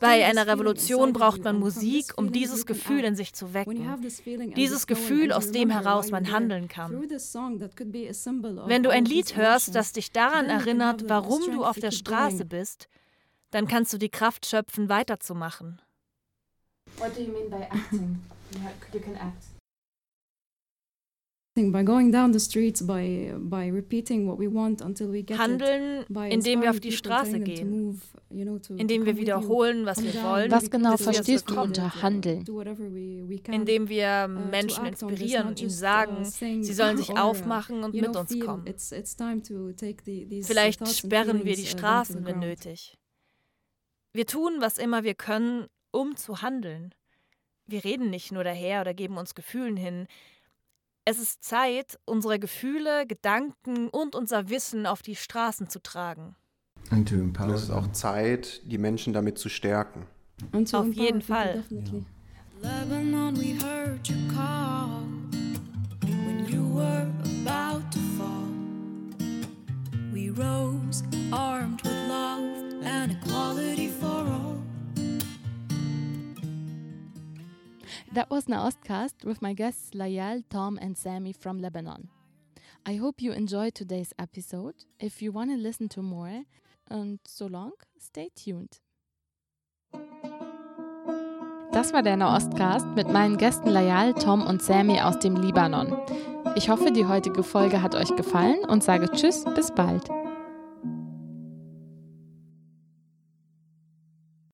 Bei 0.00 0.24
einer 0.24 0.46
Revolution 0.46 1.12
braucht 1.12 1.42
man 1.42 1.58
Musik, 1.58 2.12
um 2.16 2.30
dieses 2.30 2.66
Gefühl 2.66 3.02
in 3.04 3.16
sich 3.16 3.32
zu 3.32 3.54
wecken. 3.54 3.82
Dieses 4.54 4.86
Gefühl, 4.86 5.32
aus 5.32 5.50
dem 5.50 5.70
heraus 5.70 6.10
man 6.10 6.30
handeln 6.30 6.68
kann. 6.68 6.92
Wenn 8.66 8.82
du 8.82 8.90
ein 8.90 9.04
Lied 9.04 9.36
hörst, 9.36 9.74
das 9.74 9.92
dich 9.92 10.12
daran 10.12 10.46
erinnert, 10.46 11.08
warum 11.08 11.40
du 11.50 11.64
auf 11.64 11.78
der 11.78 11.90
Straße 11.90 12.44
bist, 12.44 12.88
dann 13.50 13.66
kannst 13.66 13.92
du 13.92 13.98
die 13.98 14.10
Kraft 14.10 14.46
schöpfen, 14.46 14.88
weiterzumachen. 14.88 15.80
What 16.98 17.16
do 17.16 17.22
you 17.22 17.32
mean 17.32 17.50
by 17.50 17.62
acting? 17.62 18.20
You 18.92 19.00
can 19.00 19.16
act. 19.16 19.53
Handeln, 25.38 26.04
indem 26.30 26.62
wir 26.62 26.70
auf 26.70 26.80
die 26.80 26.90
Straße 26.90 27.38
gehen, 27.38 28.00
indem 28.76 29.06
wir 29.06 29.16
wiederholen, 29.16 29.86
was 29.86 30.02
wir 30.02 30.20
wollen. 30.24 30.50
Was 30.50 30.68
genau 30.68 30.96
verstehst 30.96 31.48
du 31.48 31.60
unter 31.60 32.02
Handeln? 32.02 32.44
Indem 33.52 33.88
wir 33.88 34.26
Menschen 34.26 34.84
inspirieren 34.84 35.46
und 35.46 35.60
ihnen 35.60 35.70
sagen, 35.70 36.24
sie 36.24 36.74
sollen 36.74 36.96
sich 36.96 37.16
aufmachen 37.16 37.84
und 37.84 37.94
mit 37.94 38.16
uns 38.16 38.36
kommen. 38.40 38.64
Vielleicht 40.42 40.88
sperren 40.88 41.44
wir 41.44 41.54
die 41.54 41.66
Straßen, 41.66 42.26
wenn 42.26 42.40
nötig. 42.40 42.98
Wir 44.12 44.26
tun, 44.26 44.56
was 44.58 44.78
immer 44.78 45.04
wir 45.04 45.14
können, 45.14 45.66
um 45.92 46.16
zu 46.16 46.42
handeln. 46.42 46.94
Wir 47.66 47.84
reden 47.84 48.10
nicht 48.10 48.32
nur 48.32 48.42
daher 48.42 48.80
oder 48.80 48.92
geben 48.92 49.16
uns 49.16 49.36
Gefühlen 49.36 49.76
hin. 49.76 50.08
Es 51.06 51.18
ist 51.18 51.44
Zeit, 51.44 51.98
unsere 52.06 52.38
Gefühle, 52.38 53.06
Gedanken 53.06 53.88
und 53.88 54.14
unser 54.14 54.48
Wissen 54.48 54.86
auf 54.86 55.02
die 55.02 55.16
Straßen 55.16 55.68
zu 55.68 55.82
tragen. 55.82 56.34
Und 56.90 57.10
es 57.10 57.64
ist 57.64 57.70
auch 57.70 57.92
Zeit, 57.92 58.62
die 58.64 58.78
Menschen 58.78 59.12
damit 59.12 59.38
zu 59.38 59.50
stärken. 59.50 60.06
Auf 60.72 60.92
jeden 60.94 61.20
Fall. 61.20 61.62
Lebanon, 62.62 63.36
we 63.36 63.54
heard 63.62 64.08
you 64.08 64.16
call 64.34 65.02
when 66.24 66.46
you 66.48 66.62
were 66.74 67.06
about 67.46 67.82
to 67.90 67.98
fall. 68.16 68.48
We 70.12 70.30
rose 70.30 71.02
armed 71.30 71.82
with 71.82 72.08
love 72.08 72.82
and 72.82 73.12
equality 73.12 73.88
for 73.88 74.06
all. 74.06 74.53
That 78.14 78.30
was 78.30 78.44
Naostcast 78.44 79.24
with 79.24 79.42
my 79.42 79.54
guests 79.54 79.90
Layal, 79.92 80.44
Tom, 80.48 80.78
and 80.80 80.96
Sammy 80.96 81.32
from 81.32 81.58
Lebanon. 81.58 82.10
I 82.86 82.94
hope 82.94 83.20
you 83.20 83.32
enjoyed 83.32 83.74
today's 83.74 84.12
episode. 84.20 84.76
If 85.00 85.20
you 85.20 85.32
want 85.32 85.50
to 85.50 85.56
listen 85.56 85.88
to 85.88 86.00
more, 86.00 86.44
and 86.88 87.18
so 87.26 87.46
long, 87.46 87.72
stay 87.98 88.28
tuned. 88.36 88.80
Das 91.72 91.92
war 91.92 92.04
der 92.04 92.16
Nahostcast 92.16 92.86
mit 92.94 93.08
meinen 93.08 93.36
Gästen 93.36 93.70
Layal, 93.70 94.14
Tom 94.14 94.46
und 94.46 94.62
Sammy 94.62 95.00
aus 95.00 95.18
dem 95.18 95.34
Libanon. 95.34 95.98
Ich 96.54 96.68
hoffe, 96.68 96.92
die 96.92 97.06
heutige 97.06 97.42
Folge 97.42 97.82
hat 97.82 97.96
euch 97.96 98.14
gefallen 98.14 98.64
und 98.64 98.84
sage 98.84 99.10
Tschüss, 99.10 99.44
bis 99.56 99.72
bald. 99.72 100.08